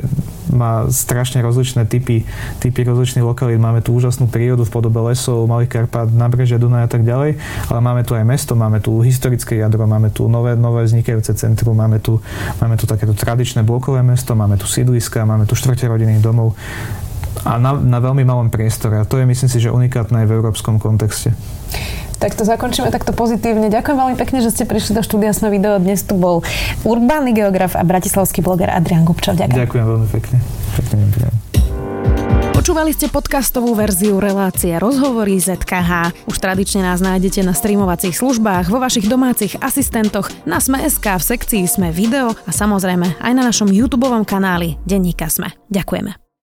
má 0.54 0.86
strašne 0.86 1.42
rozličné 1.42 1.90
typy, 1.90 2.22
typy 2.62 2.86
rozličných 2.86 3.26
lokalít. 3.26 3.58
Máme 3.58 3.82
tu 3.82 3.90
úžasnú 3.90 4.30
prírodu 4.30 4.62
v 4.62 4.70
podobe 4.70 5.02
lesov, 5.02 5.50
Malých 5.50 5.82
Karpát, 5.82 6.06
Nabrežia 6.06 6.62
Dunaja 6.62 6.86
a 6.86 6.90
tak 6.90 7.02
ďalej, 7.02 7.34
ale 7.74 7.80
máme 7.82 8.06
tu 8.06 8.14
aj 8.14 8.22
mesto, 8.22 8.54
máme 8.54 8.78
tu 8.78 9.02
historické 9.02 9.58
jadro, 9.58 9.90
máme 9.90 10.14
tu 10.14 10.30
nové, 10.30 10.54
nové 10.54 10.86
vznikajúce 10.86 11.34
centrum, 11.34 11.74
máme 11.74 11.98
tu, 11.98 12.22
máme 12.62 12.78
tu 12.78 12.86
takéto 12.86 13.18
tradičné 13.18 13.66
blokové 13.66 14.06
mesto, 14.06 14.38
máme 14.38 14.54
tu 14.54 14.70
sídliska, 14.70 15.26
máme 15.26 15.42
tu 15.42 15.58
štvrte 15.58 15.90
rodinných 15.90 16.22
domov 16.22 16.54
a 17.48 17.56
na, 17.56 17.72
na 17.72 17.98
veľmi 18.04 18.28
malom 18.28 18.52
priestore. 18.52 19.00
A 19.00 19.08
to 19.08 19.16
je 19.16 19.24
myslím 19.24 19.48
si, 19.48 19.58
že 19.58 19.72
unikátne 19.72 20.20
aj 20.20 20.26
v 20.28 20.36
európskom 20.36 20.76
kontexte. 20.76 21.32
Tak 22.18 22.34
to 22.34 22.42
zakončíme 22.44 22.90
takto 22.90 23.14
pozitívne. 23.14 23.70
Ďakujem 23.70 23.96
veľmi 23.96 24.16
pekne, 24.18 24.42
že 24.42 24.50
ste 24.52 24.68
prišli 24.68 24.92
do 24.98 25.02
štúdia 25.06 25.32
Sme 25.32 25.54
video. 25.54 25.78
Dnes 25.80 26.04
tu 26.04 26.18
bol 26.18 26.44
urbánny 26.82 27.32
geograf 27.32 27.78
a 27.78 27.86
bratislavský 27.86 28.44
bloger 28.44 28.68
Adrian 28.68 29.06
Gubčov. 29.06 29.38
Ďakujem. 29.38 29.64
Ďakujem 29.64 29.86
veľmi 29.86 30.08
pekne. 30.12 30.36
Pekne 30.76 30.96
Počúvali 32.58 32.90
ste 32.92 33.06
podcastovú 33.08 33.72
verziu 33.72 34.18
relácie 34.18 34.74
Rozhovory 34.76 35.38
ZKH. 35.38 36.26
Už 36.26 36.36
tradične 36.42 36.84
nás 36.84 36.98
nájdete 36.98 37.40
na 37.46 37.54
streamovacích 37.54 38.18
službách, 38.18 38.68
vo 38.68 38.82
vašich 38.82 39.06
domácich 39.06 39.56
asistentoch, 39.62 40.28
na 40.42 40.58
Sme.sk, 40.58 41.06
v 41.06 41.22
sekcii 41.22 41.64
Sme 41.70 41.94
video 41.94 42.34
a 42.34 42.50
samozrejme 42.50 43.24
aj 43.24 43.32
na 43.32 43.46
našom 43.46 43.70
YouTube 43.70 44.10
kanáli 44.26 44.76
Denníka 44.84 45.30
Sme. 45.30 45.54
Ďakujeme. 45.70 46.27